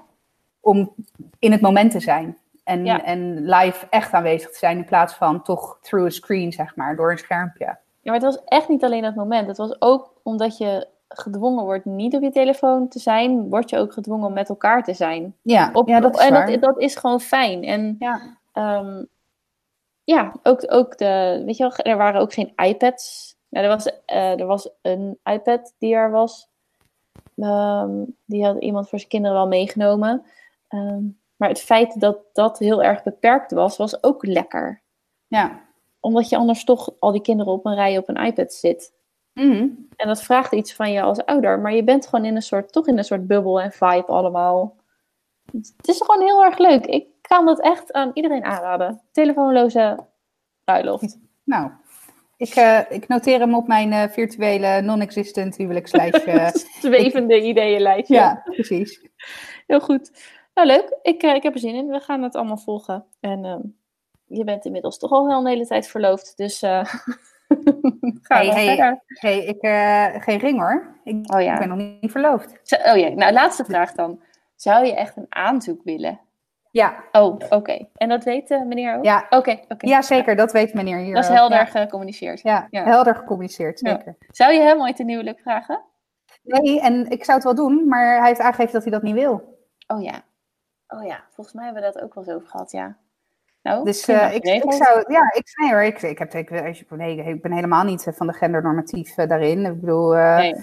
[0.60, 0.94] Om
[1.38, 2.38] in het moment te zijn.
[2.64, 6.76] En, en live echt aanwezig te zijn in plaats van toch through a screen, zeg
[6.76, 7.64] maar, door een schermpje.
[7.64, 9.46] Ja, maar het was echt niet alleen dat moment.
[9.46, 13.78] Het was ook omdat je gedwongen wordt niet op je telefoon te zijn, word je
[13.78, 15.36] ook gedwongen om met elkaar te zijn.
[15.42, 17.64] Ja, ja dat is En dat, dat, is gewoon fijn.
[17.64, 19.08] En ja, um,
[20.04, 23.36] ja ook, ook de, weet je wel, er waren ook geen iPads.
[23.48, 26.48] Nou, er, was, uh, er was een iPad die er was.
[27.36, 30.24] Um, die had iemand voor zijn kinderen wel meegenomen.
[30.68, 34.82] Um, maar het feit dat dat heel erg beperkt was, was ook lekker.
[35.26, 35.60] Ja.
[36.00, 38.92] Omdat je anders toch al die kinderen op een rij op een iPad zit.
[39.38, 42.42] Mm en dat vraagt iets van je als ouder, maar je bent gewoon in een
[42.42, 44.76] soort, toch in een soort bubbel en vibe allemaal.
[45.52, 46.86] Het is gewoon heel erg leuk.
[46.86, 49.02] Ik kan dat echt aan iedereen aanraden.
[49.12, 49.98] Telefoonloze
[50.64, 51.18] bruiloft.
[51.44, 51.70] Nou,
[52.36, 56.52] ik, uh, ik noteer hem op mijn uh, virtuele non-existent huwelijkslijstje.
[56.80, 58.14] Zwevende ideeënlijstje.
[58.14, 59.00] Ja, precies.
[59.66, 60.10] Heel goed.
[60.54, 60.98] Nou, leuk.
[61.02, 61.86] Ik, uh, ik heb er zin in.
[61.86, 63.04] We gaan het allemaal volgen.
[63.20, 63.60] En ehm,
[64.26, 66.36] je bent inmiddels toch al wel een hele tijd verloofd.
[66.36, 66.60] Dus
[68.22, 70.96] hey, hey, hey, ik, uh, geen ring hoor.
[71.04, 71.52] Ik, oh, ja.
[71.52, 72.60] ik ben nog niet verloofd.
[72.62, 74.22] Zo, oh ja, nou laatste vraag dan.
[74.56, 76.20] Zou je echt een aanzoek willen?
[76.70, 77.04] Ja.
[77.12, 77.86] Oh, oké.
[77.94, 79.04] En dat weet uh, meneer ook?
[79.04, 79.26] Ja.
[79.30, 79.58] Oké.
[79.78, 80.36] Ja, zeker.
[80.36, 82.40] Dat weet meneer hier Dat is helder gecommuniceerd.
[82.40, 84.16] Ja, ja, helder gecommuniceerd, zeker.
[84.30, 85.82] Zou je hem ooit een huwelijk vragen?
[86.42, 89.14] Nee, en ik zou het wel doen, maar hij heeft aangegeven dat hij dat niet
[89.14, 89.58] wil.
[89.86, 90.22] Oh ja.
[90.88, 92.96] Oh ja, volgens mij hebben we dat ook wel eens over gehad, ja.
[93.68, 96.50] Nou, dus uh, ik, ik, zou, ja, ik nee hoor, ik, ik, heb, ik,
[96.90, 99.64] nee, ik ben helemaal niet eh, van de gendernormatief uh, daarin.
[99.64, 100.54] Ik bedoel, uh, nee.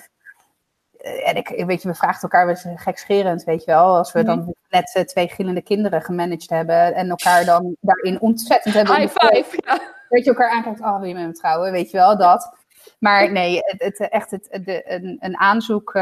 [1.24, 3.98] en ik, weet je, we vragen elkaar wel gekscherend, weet je wel.
[3.98, 4.46] Als we mm -hmm.
[4.46, 8.96] dan net twee gillende kinderen gemanaged hebben en elkaar dan daarin ontzettend hebben.
[8.96, 9.80] High five, ja.
[10.10, 12.58] Weet je, elkaar aankijkt, oh, wil je met me trouwen, weet je wel, dat.
[13.00, 15.94] Maar nee, het, het, echt het, de, een, een aanzoek,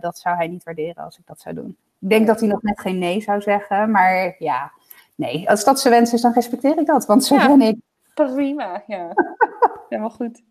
[0.00, 1.76] dat zou hij niet waarderen als ik dat zou doen.
[2.00, 4.72] Ik denk dat hij nog net geen nee zou zeggen, maar ja...
[5.16, 7.06] Nee, als dat zijn wens is, dan respecteer ik dat.
[7.06, 7.76] Want zo ja, ben ik.
[8.14, 9.12] Prima, ja.
[9.88, 10.42] Helemaal goed.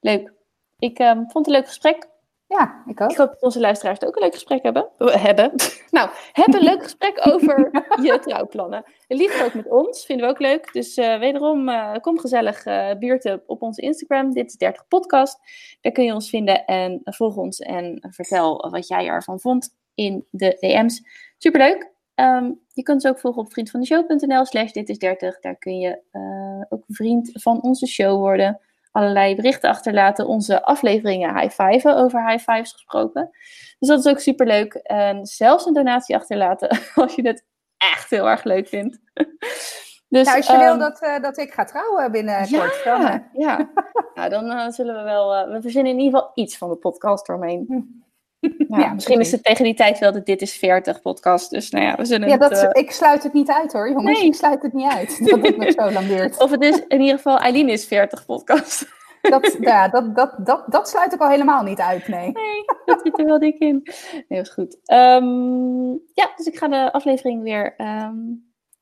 [0.00, 0.32] Leuk.
[0.78, 2.08] Ik um, vond het een leuk gesprek.
[2.46, 3.10] Ja, ik ook.
[3.10, 4.88] Ik hoop dat onze luisteraars het ook een leuk gesprek hebben.
[4.98, 5.52] hebben.
[5.90, 7.70] nou, heb een leuk gesprek over
[8.06, 8.84] je trouwplannen.
[9.08, 10.72] Liefst ook met ons, vinden we ook leuk.
[10.72, 14.32] Dus uh, wederom, uh, kom gezellig uh, buurten op onze Instagram.
[14.32, 15.38] Dit is 30 podcast.
[15.80, 20.26] Daar kun je ons vinden en volg ons en vertel wat jij ervan vond in
[20.30, 21.02] de DM's.
[21.38, 21.89] Superleuk.
[22.20, 25.40] Um, je kunt ons ook volgen op vriendvandeshow.nl slash dit is 30.
[25.40, 28.60] Daar kun je uh, ook vriend van onze show worden.
[28.92, 30.26] Allerlei berichten achterlaten.
[30.26, 33.30] Onze afleveringen high-fiven, over high-fives gesproken.
[33.78, 34.74] Dus dat is ook super leuk.
[34.74, 37.44] En zelfs een donatie achterlaten als je het
[37.76, 38.98] echt heel erg leuk vindt.
[40.08, 42.80] Dus, nou, als je um, wil dat, uh, dat ik ga trouwen binnenkort.
[42.84, 43.70] Ja, dan, ja.
[44.14, 45.48] nou, dan uh, zullen we wel...
[45.48, 48.02] we verzinnen in ieder geval iets van de podcast doorheen.
[48.40, 51.50] Ja, Ja, misschien is het tegen die tijd wel de Dit is 40 podcast.
[51.50, 52.50] Dus nou ja, we zullen Ja, het...
[52.50, 54.18] dat, eh, ik sluit het niet uit hoor, jongens.
[54.18, 54.28] Nee.
[54.28, 56.40] Ik sluit het niet uit dat het nog zo lang duurt.
[56.42, 58.86] Of het is in ieder geval Eileen is 40 podcast.
[59.20, 62.32] Dat, ja, dat, dat, dat, dat sluit ik al helemaal niet uit, nee.
[62.32, 63.82] Nee, dat zit er wel dik in.
[64.12, 64.78] Nee, dat is goed.
[64.84, 68.16] Ehm, ja, dus ik ga de aflevering weer ehm,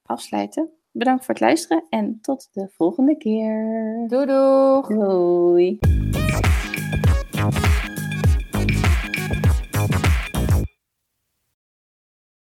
[0.06, 0.70] afsluiten.
[0.92, 4.04] Bedankt voor het luisteren en tot de volgende keer.
[4.09, 4.86] Doei doeg!
[4.86, 5.78] Doei.